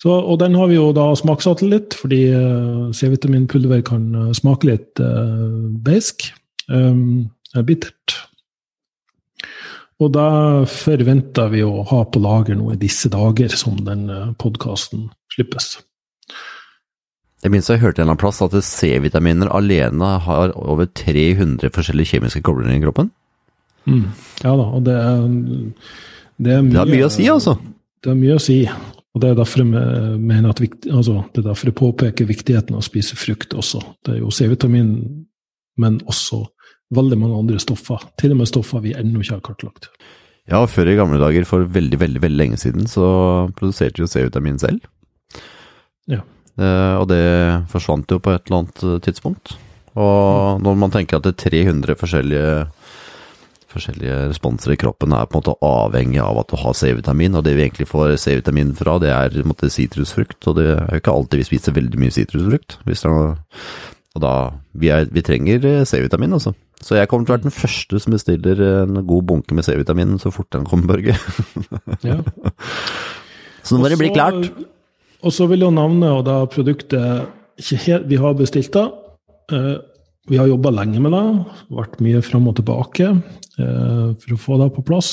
[0.00, 4.70] Så, og den har vi jo da smaksatt litt, fordi eh, C-vitaminpulver kan eh, smake
[4.70, 6.30] litt uh, beisk.
[6.70, 7.28] Um,
[7.58, 8.14] er bittert.
[10.00, 10.28] Og da
[10.70, 14.06] forventer vi å ha på lager nå i disse dager som den
[14.40, 15.74] podkasten slippes.
[17.40, 22.16] Jeg minst jeg hørte en eller annen plass at C-vitaminer alene har over 300 forskjellige
[22.16, 23.10] kjemiske koblinger i kroppen.
[23.88, 24.10] Mm.
[24.44, 25.22] Ja da, og det er,
[26.36, 27.56] det er mye Det har mye å si, altså.
[28.04, 28.58] Det er mye å si.
[29.10, 30.60] Og det er derfor jeg mener at
[30.92, 33.80] altså, det er derfor jeg påpeker viktigheten av å spise frukt også.
[34.06, 34.92] Det er jo C-vitamin,
[35.80, 36.44] men også
[36.94, 38.04] veldig mange andre stoffer.
[38.20, 39.88] Til og med stoffer vi ennå ikke har kartlagt.
[40.50, 43.06] Ja, før i gamle dager, for veldig, veldig veldig lenge siden, så
[43.56, 44.84] produserte jo C-vitamin selv.
[46.10, 46.22] Ja.
[46.60, 47.24] Eh, og det
[47.72, 49.56] forsvant jo på et eller annet eh, tidspunkt.
[49.98, 52.54] Og når man tenker at det er 300 forskjellige,
[53.70, 57.46] forskjellige responser i kroppen er på en måte avhengig av at du har C-vitamin, og
[57.46, 61.14] det vi egentlig får C-vitamin fra, det er måte sitrusfrukt, og det er jo ikke
[61.14, 62.80] alltid vi spiser veldig mye sitrusfrukt.
[64.10, 64.34] Og da,
[64.74, 66.52] vi, er, vi trenger eh, C-vitamin, altså.
[66.80, 70.16] Så jeg kommer til å være den første som bestiller en god bunke med C-vitamin
[70.20, 71.16] så fort den kommer, Børge.
[72.06, 72.20] Ja.
[73.60, 74.46] Så nå må det bli klart.
[75.20, 77.28] Og så vil jeg nevne og da produktet
[77.84, 78.86] helt, vi har bestilt det.
[79.52, 79.76] Eh,
[80.30, 81.26] vi har jobba lenge med det,
[81.74, 85.12] vært mye fram og tilbake eh, for å få det på plass.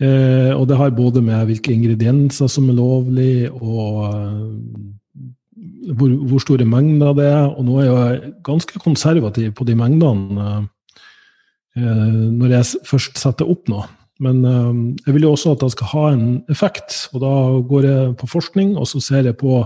[0.00, 4.08] Eh, og det har både med hvilke ingredienser som er lovlig, og
[5.90, 7.48] hvor, hvor store mengder det er.
[7.50, 10.66] Og nå er jeg ganske konservativ på de mengdene
[11.80, 13.84] når jeg først setter opp noe.
[14.20, 17.34] Men eh, jeg vil jo også at det skal ha en effekt, og da
[17.72, 19.64] går jeg på forskning, og så ser jeg på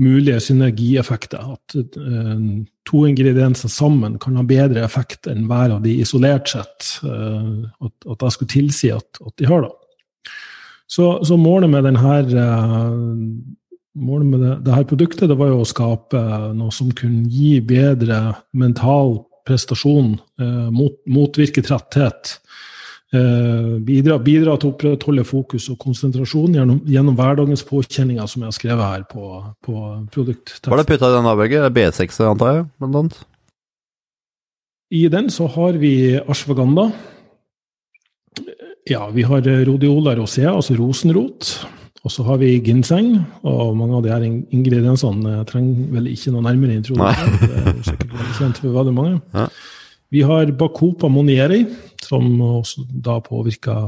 [0.00, 1.54] mulige synergieffekter.
[1.56, 2.44] At eh,
[2.88, 6.92] to ingredienser sammen kan ha bedre effekt enn hver av de isolert sett.
[7.04, 9.74] eh, at, at jeg skulle tilsi at, at de har det.
[10.90, 12.14] Så, så målet med denne
[13.94, 16.20] målet med det, det her produktet det var jo å skape
[16.56, 18.20] noe som kunne gi bedre
[18.56, 22.38] mental prestasjon, eh, mot, motvirke tretthet.
[23.10, 28.52] Eh, bidra, bidra, til å opprettholde fokus og konsentrasjon gjennom, gjennom hverdagens påkjenninger, som jeg
[28.52, 29.30] har skrevet her på,
[29.66, 29.80] på
[30.14, 30.70] produktteksten.
[30.70, 31.64] Hva er det putta i den, Børge?
[31.74, 32.68] B6, antar jeg?
[32.78, 33.18] blant annet?
[34.94, 35.92] I den så har vi
[36.22, 36.86] ashwaganda.
[38.90, 41.50] Ja, vi har rhodiola rosea, altså rosenrot.
[42.00, 43.10] Og så har vi ginseng,
[43.44, 47.36] og mange av de her ingrediensene trenger vel ikke noe nærmere introduksjon.
[47.42, 49.18] Det er sikkert veldig kjent for veldig mange.
[49.34, 49.50] Ja.
[50.10, 51.60] Vi har bacopa monieri,
[52.10, 53.86] som også da påvirker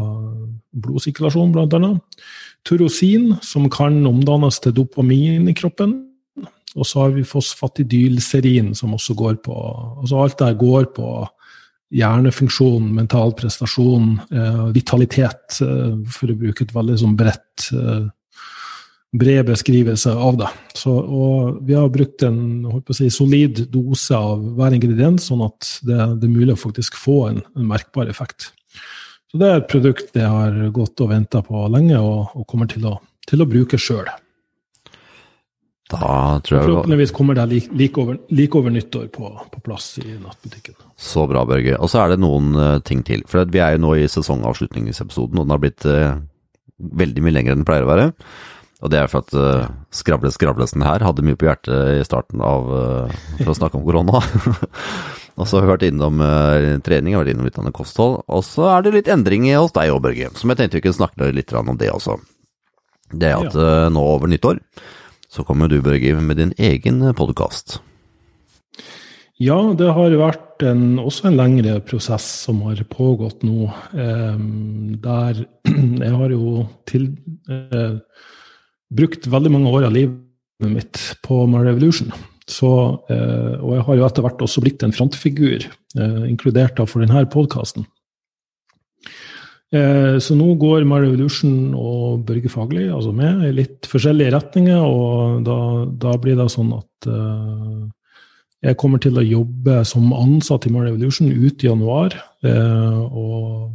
[0.85, 1.93] blodsirkulasjon, bl.a.
[2.69, 5.99] Turosin, som kan omdannes til dopamin i kroppen.
[6.73, 9.55] Og så har vi fosfatidylserin, som også går på
[10.01, 11.09] Altså alt der går på
[11.93, 18.09] hjernefunksjon, mental prestasjon, eh, vitalitet, eh, for å bruke et veldig sånn bredt eh,
[19.13, 20.49] bred beskrivelse av det.
[20.75, 20.93] Så,
[21.63, 26.33] vi har brukt en si, solid dose av hver ingrediens, sånn at det, det, er
[26.33, 28.51] mulig å faktisk få en, en, merkbar effekt.
[29.31, 32.71] Så det er et produkt jeg har gått og venta på lenge, og, og kommer
[32.73, 32.97] til å,
[33.29, 34.09] til å bruke sjøl.
[35.93, 39.99] Da tror jeg Forhåpentligvis kommer det like, like, over, like over, nyttår på, på, plass
[40.01, 40.79] i nattbutikken.
[40.97, 41.77] Så bra, Børge.
[41.77, 43.27] Og så er det noen uh, ting til.
[43.29, 46.17] For vi er jo nå i sesongavslutningsepisoden, og den har blitt uh,
[47.03, 48.09] veldig mye lenger enn den pleier å være.
[48.83, 52.43] Og det er for at uh, skravle skravlesen her hadde mye på hjertet i starten
[52.43, 54.23] av uh, for å snakke om korona.
[55.39, 58.25] og så har vi vært innom uh, trening, vært innom litt av kosthold.
[58.27, 60.99] Og så er det litt endringer hos deg òg, Børge, som jeg tenkte vi kunne
[60.99, 62.19] snakke litt om det også.
[63.13, 64.59] Det er at uh, nå over nyttår
[65.33, 67.79] så kommer du, Børge, med din egen podkast.
[69.41, 73.71] Ja, det har vært en, også en lengre prosess som har pågått nå.
[73.97, 74.43] Eh,
[75.03, 75.41] der
[76.05, 77.09] jeg har jo til,
[77.49, 77.97] eh,
[78.93, 80.21] brukt veldig mange år av livet
[80.69, 82.13] mitt på My Revolution.
[82.51, 82.69] Så,
[83.11, 85.67] eh, og jeg har jo etter hvert også blitt en frontfigur,
[85.97, 87.87] eh, inkludert da for denne podkasten.
[89.73, 94.83] Eh, så nå går My Revolution og Børge Fagli altså med i litt forskjellige retninger,
[94.85, 97.89] og da, da blir det sånn at uh,
[98.63, 102.19] jeg kommer til å jobbe som ansatt i My Revolution ut i januar.
[102.45, 103.73] Uh, og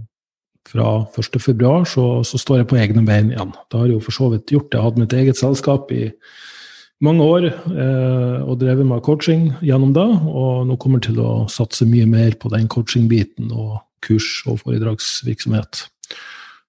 [0.67, 3.55] fra 1.2 så, så står jeg på egne bein igjen.
[3.67, 4.69] Det har jeg jo for så vidt gjort.
[4.71, 6.09] Jeg har hatt mitt eget selskap i
[7.03, 11.33] mange år eh, og drevet med coaching gjennom det, og nå kommer jeg til å
[11.51, 13.51] satse mye mer på den coaching-biten.
[13.53, 15.87] og kurs- og foredragsvirksomhet.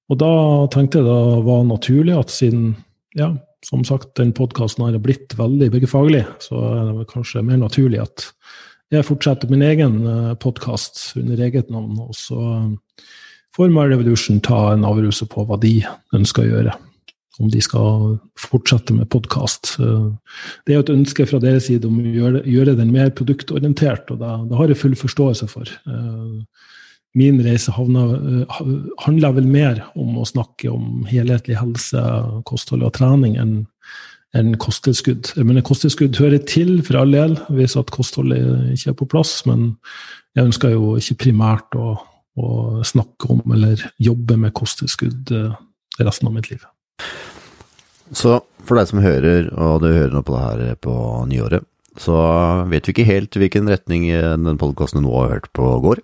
[0.08, 0.32] Og da
[0.72, 2.72] tenkte jeg det var naturlig at siden,
[3.18, 3.34] ja,
[3.66, 8.30] som sagt, den podkasten har blitt veldig byggefaglig, så er det kanskje mer naturlig at
[8.94, 11.98] jeg fortsetter min egen eh, podkast under eget navn.
[12.00, 12.40] Og så
[13.56, 15.80] får My Revolution ta en avgjørelse på hva de
[16.16, 16.76] ønsker å gjøre.
[17.38, 19.76] Om de skal fortsette med podkast.
[19.78, 20.08] Eh,
[20.66, 24.10] det er jo et ønske fra deres side om å gjøre, gjøre den mer produktorientert,
[24.10, 25.70] og det, det har jeg full forståelse for.
[25.86, 26.66] Eh,
[27.18, 28.58] min reise eh,
[29.06, 32.02] handla vel mer om å snakke om helhetlig helse,
[32.48, 33.58] kosthold og trening enn
[34.36, 35.30] enn kosttilskudd.
[35.40, 39.40] Men kosttilskudd hører til for all del, hvis at kostholdet ikke er på plass.
[39.48, 39.70] Men
[40.36, 41.94] jeg ønsker jo ikke primært å,
[42.38, 45.56] å snakke om eller jobbe med kosttilskudd eh,
[45.98, 46.62] resten av mitt liv.
[48.14, 50.94] Så for deg som hører, og du hører nå på det her på
[51.28, 51.66] nyåret,
[51.98, 52.14] så
[52.70, 56.02] vet vi ikke helt hvilken retning den podkasten du nå har hørt på går.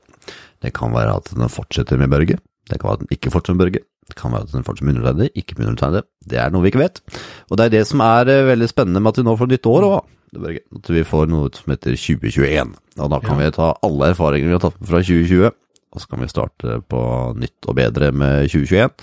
[0.64, 2.40] Det kan være at den fortsetter med Børge.
[2.70, 3.84] Det kan være at den ikke fortsetter med Børge.
[4.08, 6.04] Det kan være at den fortsetter med undertegnede, ikke med undertegnede.
[6.30, 7.00] Det er noe vi ikke vet.
[7.50, 9.68] Og det er det som er eh, veldig spennende med at vi nå får nytt
[9.70, 10.12] år òg.
[10.34, 12.74] At vi får noe som heter 2021.
[12.98, 13.44] Og da kan ja.
[13.44, 15.52] vi ta alle erfaringer vi har tatt fra 2020,
[15.94, 17.00] og så kan vi starte på
[17.38, 18.94] nytt og bedre med 2021.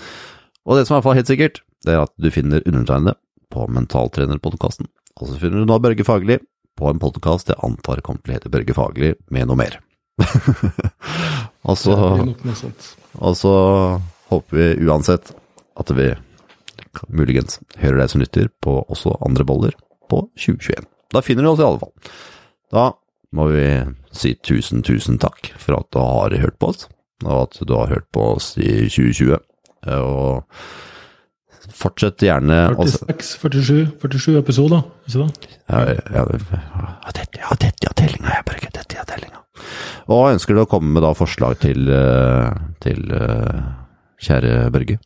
[0.68, 3.16] Og det som er i hvert fall helt sikkert, det er at du finner undertegnede
[3.52, 4.88] på Mentaltrenerpodkasten.
[5.20, 6.38] Og så finner du nå Børge Fagerli
[6.78, 9.78] på en podkast jeg antar kommer til å hete Børge Fagerli med noe mer.
[11.68, 11.96] og, så,
[13.18, 13.54] og så
[14.30, 15.32] håper vi uansett
[15.80, 16.12] at vi
[17.08, 19.76] muligens hører deg som nytter på også andre boller
[20.12, 20.84] på 2021.
[21.12, 21.94] Da finner du oss i alle fall.
[22.72, 22.84] Da
[23.32, 23.66] må vi
[24.14, 26.86] si tusen, tusen takk for at du har hørt på oss,
[27.24, 29.38] og at du har hørt på oss i 2020.
[29.92, 30.42] Og
[31.70, 35.44] Fortsett gjerne 46, 47, 47 episoder, ikke sant?
[35.70, 36.24] Ja, ja, ja,
[37.14, 39.42] dette, ja, dette er tellinga, jeg bare dette er tellinga.
[40.10, 42.50] Og ønsker du å komme med da forslag til, eh,
[42.82, 43.62] til uh,
[44.22, 44.98] kjære Børge?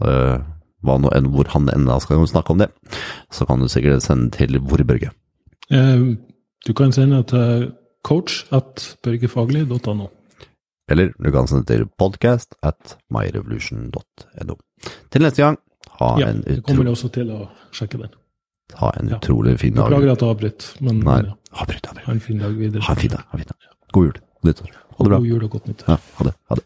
[0.00, 2.70] Hva nå, enn hvor han enda skal snakke om det,
[3.34, 5.12] så kan du sikkert sende til hvor, Børge?
[5.68, 6.16] Uh,
[6.66, 7.72] du kan sende til
[8.04, 10.06] coach at børgefaglig.no.
[10.90, 14.54] Eller du kan sende til podcast at myrevolution.no.
[15.10, 15.58] Til neste gang
[16.00, 18.10] ha ja, en Ja, det kommer også til å sjekke den.
[18.80, 19.16] Ha en Ja.
[19.18, 19.90] utrolig fin dag.
[19.90, 22.04] Beklager at jeg avbryter, men Nei, ja, avbryt, avbryt.
[22.06, 22.82] ha en fin dag videre.
[22.82, 23.24] Ha en fin dag.
[23.28, 23.68] Ha en fin dag.
[23.92, 24.20] God jul.
[24.44, 24.70] Nyttår.
[24.72, 25.18] Ha det bra.
[25.18, 25.88] God jul og godt nyttår.
[25.88, 26.34] Ja, ha det.
[26.48, 26.64] Ha det.